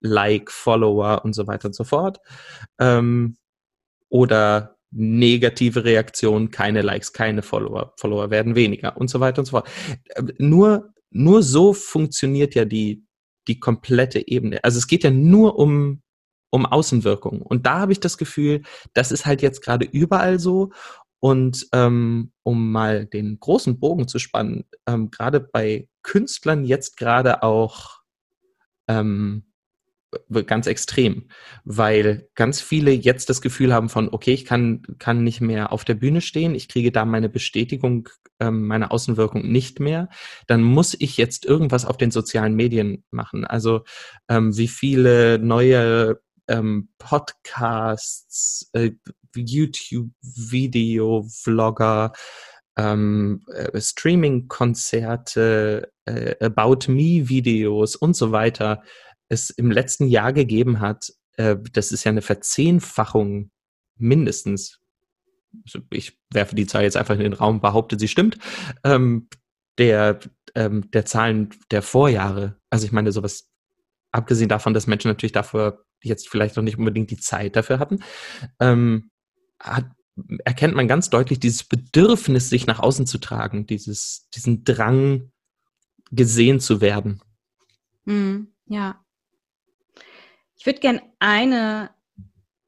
[0.00, 2.18] Like, Follower und so weiter und so fort.
[2.78, 3.36] Ähm,
[4.08, 9.50] oder negative Reaktionen, keine Likes, keine Follower, Follower werden weniger und so weiter und so
[9.50, 9.68] fort.
[10.14, 13.04] Ähm, nur, nur so funktioniert ja die,
[13.48, 14.62] die komplette Ebene.
[14.62, 16.02] Also es geht ja nur um,
[16.54, 17.42] um Außenwirkung.
[17.42, 20.70] Und da habe ich das Gefühl, das ist halt jetzt gerade überall so.
[21.18, 27.42] Und ähm, um mal den großen Bogen zu spannen, ähm, gerade bei Künstlern jetzt gerade
[27.42, 28.02] auch
[28.86, 29.46] ähm,
[30.46, 31.28] ganz extrem,
[31.64, 35.84] weil ganz viele jetzt das Gefühl haben von, okay, ich kann, kann nicht mehr auf
[35.84, 40.08] der Bühne stehen, ich kriege da meine Bestätigung, ähm, meine Außenwirkung nicht mehr,
[40.46, 43.44] dann muss ich jetzt irgendwas auf den sozialen Medien machen.
[43.44, 43.82] Also
[44.28, 48.92] ähm, wie viele neue ähm, Podcasts, äh,
[49.34, 52.12] YouTube-Video, Vlogger,
[52.76, 58.82] ähm, äh, Streaming-Konzerte, äh, About Me-Videos und so weiter
[59.28, 63.50] es im letzten Jahr gegeben hat, äh, das ist ja eine Verzehnfachung
[63.96, 64.80] mindestens.
[65.64, 68.38] Also ich werfe die Zahl jetzt einfach in den Raum, behaupte, sie stimmt.
[68.82, 69.28] Ähm,
[69.78, 70.20] der,
[70.54, 72.56] ähm, der Zahlen der Vorjahre.
[72.70, 73.50] Also ich meine, sowas,
[74.12, 78.00] abgesehen davon, dass Menschen natürlich dafür jetzt vielleicht noch nicht unbedingt die Zeit dafür hatten,
[78.60, 79.10] ähm,
[79.60, 79.86] hat,
[80.44, 85.30] erkennt man ganz deutlich dieses Bedürfnis, sich nach außen zu tragen, dieses, diesen Drang,
[86.10, 87.20] gesehen zu werden.
[88.04, 89.04] Mm, ja.
[90.56, 91.90] Ich würde gerne eine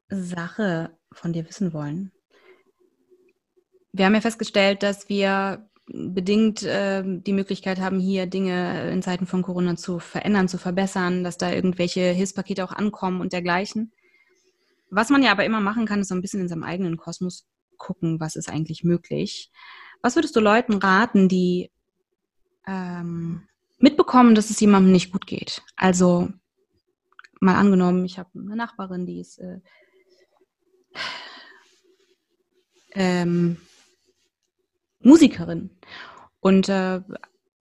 [0.09, 2.11] Sache von dir wissen wollen.
[3.91, 9.25] Wir haben ja festgestellt, dass wir bedingt äh, die Möglichkeit haben, hier Dinge in Zeiten
[9.25, 13.93] von Corona zu verändern, zu verbessern, dass da irgendwelche Hilfspakete auch ankommen und dergleichen.
[14.89, 17.45] Was man ja aber immer machen kann, ist so ein bisschen in seinem eigenen Kosmos
[17.77, 19.51] gucken, was ist eigentlich möglich.
[20.01, 21.71] Was würdest du Leuten raten, die
[22.65, 23.47] ähm,
[23.79, 25.63] mitbekommen, dass es jemandem nicht gut geht?
[25.75, 26.29] Also
[27.39, 29.59] mal angenommen, ich habe eine Nachbarin, die ist äh,
[32.91, 33.57] ähm,
[34.99, 35.69] Musikerin
[36.39, 37.01] und äh,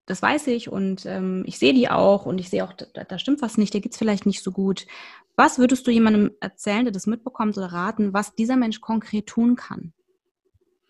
[0.07, 3.19] das weiß ich und ähm, ich sehe die auch und ich sehe auch, da, da
[3.19, 4.87] stimmt was nicht, der geht es vielleicht nicht so gut.
[5.35, 9.57] Was würdest du jemandem erzählen, der das mitbekommt oder raten, was dieser Mensch konkret tun
[9.57, 9.93] kann?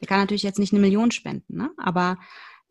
[0.01, 1.71] Der kann natürlich jetzt nicht eine Million spenden, ne?
[1.79, 2.19] aber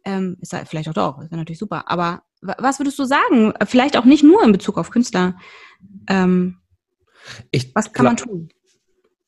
[0.06, 1.90] ähm, ist halt vielleicht auch doch, ist natürlich super.
[1.90, 3.54] Aber was würdest du sagen?
[3.66, 5.36] Vielleicht auch nicht nur in Bezug auf Künstler.
[6.08, 6.60] Ähm,
[7.74, 8.50] was kann man tun?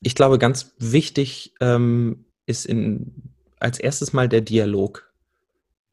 [0.02, 5.12] Ich glaube, ganz wichtig ähm, ist in, als erstes mal der Dialog.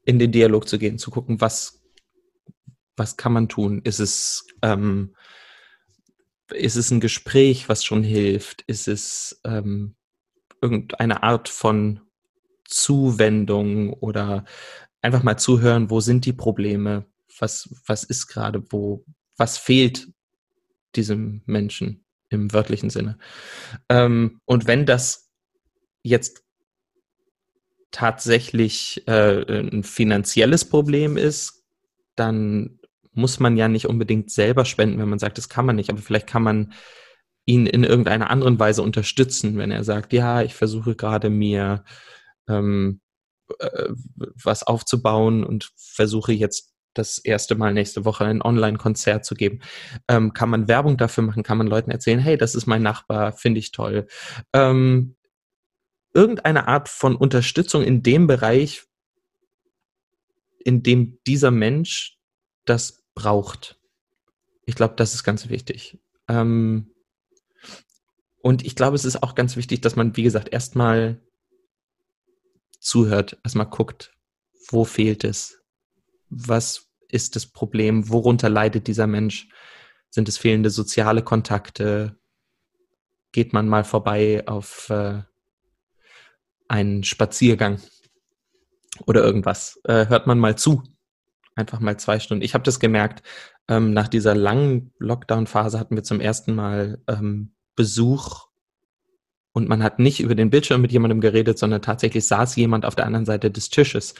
[0.03, 1.83] In den Dialog zu gehen, zu gucken, was,
[2.95, 3.81] was kann man tun?
[3.83, 5.15] Ist es, ähm,
[6.53, 8.61] ist es ein Gespräch, was schon hilft?
[8.67, 9.95] Ist es ähm,
[10.61, 12.01] irgendeine Art von
[12.65, 14.45] Zuwendung oder
[15.01, 17.05] einfach mal zuhören, wo sind die Probleme?
[17.39, 19.03] Was, was ist gerade, wo,
[19.37, 20.07] was fehlt
[20.95, 23.17] diesem Menschen im wörtlichen Sinne.
[23.89, 25.31] Ähm, und wenn das
[26.03, 26.44] jetzt
[27.95, 31.63] tatsächlich äh, ein finanzielles Problem ist,
[32.17, 32.77] dann
[33.13, 35.99] muss man ja nicht unbedingt selber spenden, wenn man sagt, das kann man nicht, aber
[35.99, 36.73] vielleicht kann man
[37.45, 41.85] ihn in irgendeiner anderen Weise unterstützen, wenn er sagt, ja, ich versuche gerade mir
[42.49, 42.99] ähm,
[43.59, 43.89] äh,
[44.43, 49.61] was aufzubauen und versuche jetzt das erste Mal nächste Woche ein Online-Konzert zu geben.
[50.09, 51.43] Ähm, kann man Werbung dafür machen?
[51.43, 54.07] Kann man Leuten erzählen, hey, das ist mein Nachbar, finde ich toll.
[54.51, 55.15] Ähm,
[56.15, 58.83] irgendeine Art von Unterstützung in dem Bereich,
[60.63, 62.17] in dem dieser Mensch
[62.63, 63.79] das braucht.
[64.65, 65.99] Ich glaube, das ist ganz wichtig.
[66.27, 66.91] Ähm,
[68.41, 71.21] und ich glaube, es ist auch ganz wichtig, dass man, wie gesagt, erstmal
[72.79, 74.13] zuhört, erstmal guckt,
[74.69, 75.61] wo fehlt es?
[76.29, 78.09] Was ist das Problem?
[78.09, 79.49] Worunter leidet dieser Mensch?
[80.09, 82.17] Sind es fehlende soziale Kontakte?
[83.31, 85.23] Geht man mal vorbei auf äh,
[86.67, 87.79] einen Spaziergang
[89.05, 89.79] oder irgendwas?
[89.83, 90.83] Äh, hört man mal zu?
[91.55, 92.43] Einfach mal zwei Stunden.
[92.43, 93.23] Ich habe das gemerkt,
[93.67, 98.47] ähm, nach dieser langen Lockdown-Phase hatten wir zum ersten Mal ähm, Besuch
[99.53, 102.95] und man hat nicht über den Bildschirm mit jemandem geredet, sondern tatsächlich saß jemand auf
[102.95, 104.13] der anderen Seite des Tisches.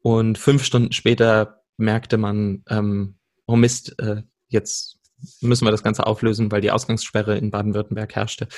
[0.00, 4.98] Und fünf Stunden später merkte man, ähm, oh Mist, äh, jetzt
[5.40, 8.48] müssen wir das Ganze auflösen, weil die Ausgangssperre in Baden-Württemberg herrschte.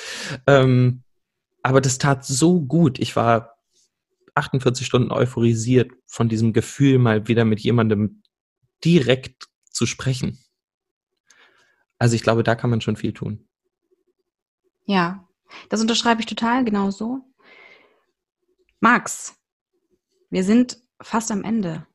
[0.46, 1.02] Ähm,
[1.62, 2.98] aber das tat so gut.
[2.98, 3.56] Ich war
[4.34, 8.22] 48 Stunden euphorisiert von diesem Gefühl, mal wieder mit jemandem
[8.84, 10.38] direkt zu sprechen.
[11.98, 13.46] Also ich glaube, da kann man schon viel tun.
[14.86, 15.28] Ja,
[15.68, 17.20] das unterschreibe ich total genauso.
[18.80, 19.34] Max,
[20.30, 21.86] wir sind fast am Ende.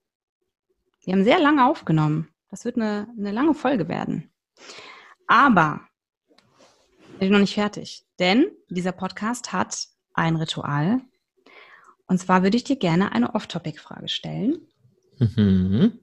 [1.04, 2.30] Wir haben sehr lange aufgenommen.
[2.50, 4.32] Das wird eine, eine lange Folge werden.
[5.28, 5.88] Aber
[7.20, 11.02] noch nicht fertig, denn dieser Podcast hat ein Ritual.
[12.08, 14.60] Und zwar würde ich dir gerne eine Off-Topic-Frage stellen.
[15.18, 16.00] Mhm.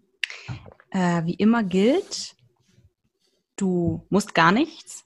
[0.91, 2.35] Äh, wie immer gilt,
[3.57, 5.05] du musst gar nichts.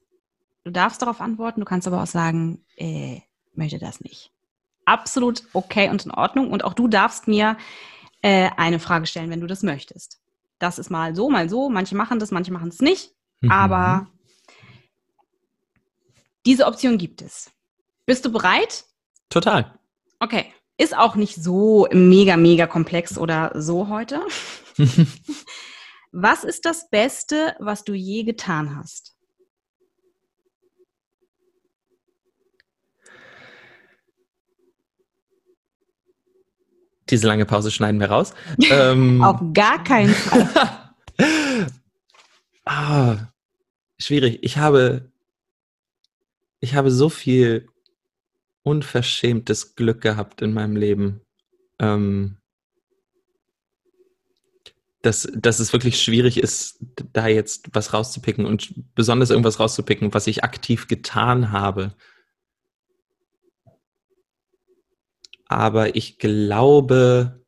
[0.64, 3.20] Du darfst darauf antworten, du kannst aber auch sagen, äh,
[3.54, 4.32] möchte das nicht.
[4.84, 6.50] Absolut okay und in Ordnung.
[6.50, 7.56] Und auch du darfst mir
[8.22, 10.20] äh, eine Frage stellen, wenn du das möchtest.
[10.58, 11.68] Das ist mal so, mal so.
[11.68, 13.12] Manche machen das, manche machen es nicht.
[13.40, 13.50] Mhm.
[13.50, 14.08] Aber
[16.46, 17.50] diese Option gibt es.
[18.06, 18.84] Bist du bereit?
[19.28, 19.78] Total.
[20.20, 20.52] Okay.
[20.78, 24.20] Ist auch nicht so mega, mega komplex oder so heute.
[26.12, 29.16] was ist das Beste, was du je getan hast?
[37.10, 38.34] Diese lange Pause schneiden wir raus.
[38.70, 40.92] Ähm, Auf gar keinen Fall.
[42.64, 43.16] ah,
[43.98, 44.40] schwierig.
[44.42, 45.12] Ich habe,
[46.60, 47.68] ich habe so viel
[48.62, 51.20] unverschämtes Glück gehabt in meinem Leben.
[51.78, 52.38] Ähm,
[55.02, 56.78] dass, dass es wirklich schwierig ist,
[57.12, 61.94] da jetzt was rauszupicken und besonders irgendwas rauszupicken, was ich aktiv getan habe.
[65.46, 67.40] aber ich glaube,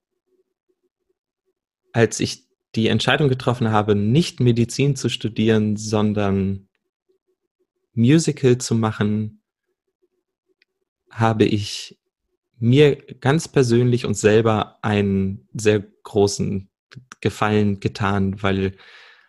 [1.92, 6.67] als ich die Entscheidung getroffen habe, nicht Medizin zu studieren, sondern
[7.94, 9.42] Musical zu machen,
[11.10, 11.98] habe ich
[12.58, 16.68] mir ganz persönlich und selber einen sehr großen
[17.20, 18.76] Gefallen getan, weil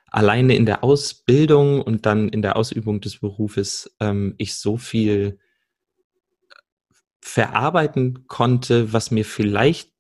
[0.08, 5.40] alleine in der Ausbildung und dann in der Ausübung des Berufes ähm, ich so viel
[7.22, 9.92] verarbeiten konnte, was mir vielleicht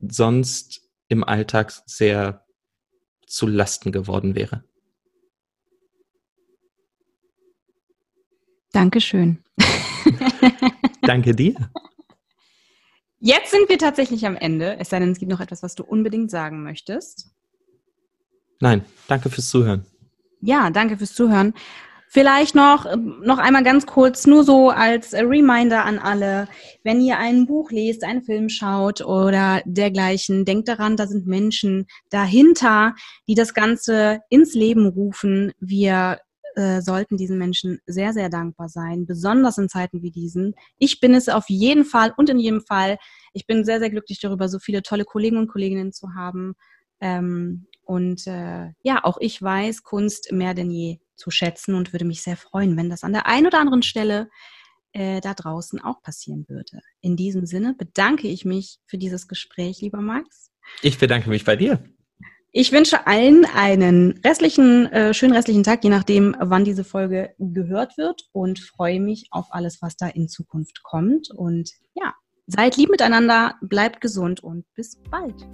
[0.00, 2.44] sonst im Alltag sehr
[3.26, 4.64] zu Lasten geworden wäre.
[8.72, 9.38] Dankeschön.
[11.02, 11.54] Danke dir.
[13.20, 15.84] Jetzt sind wir tatsächlich am Ende, es sei denn, es gibt noch etwas, was du
[15.84, 17.30] unbedingt sagen möchtest.
[18.58, 19.86] Nein, danke fürs Zuhören.
[20.40, 21.54] Ja, danke fürs Zuhören.
[22.08, 26.46] Vielleicht noch, noch einmal ganz kurz, nur so als Reminder an alle,
[26.84, 31.86] wenn ihr ein Buch lest, einen Film schaut oder dergleichen, denkt daran, da sind Menschen
[32.10, 32.94] dahinter,
[33.28, 35.52] die das Ganze ins Leben rufen.
[35.58, 36.18] Wir
[36.54, 40.54] äh, sollten diesen Menschen sehr, sehr dankbar sein, besonders in Zeiten wie diesen.
[40.78, 42.98] Ich bin es auf jeden Fall und in jedem Fall.
[43.32, 46.54] Ich bin sehr, sehr glücklich darüber, so viele tolle Kollegen und Kolleginnen zu haben.
[47.00, 52.04] Ähm, und äh, ja, auch ich weiß Kunst mehr denn je zu schätzen und würde
[52.04, 54.28] mich sehr freuen, wenn das an der einen oder anderen Stelle
[54.92, 56.80] äh, da draußen auch passieren würde.
[57.00, 60.50] In diesem Sinne bedanke ich mich für dieses Gespräch, lieber Max.
[60.82, 61.82] Ich bedanke mich bei dir.
[62.54, 67.96] Ich wünsche allen einen restlichen, äh, schönen restlichen Tag, je nachdem, wann diese Folge gehört
[67.96, 71.30] wird und freue mich auf alles, was da in Zukunft kommt.
[71.30, 72.12] Und ja,
[72.48, 75.46] Seid lieb miteinander, bleibt gesund und bis bald.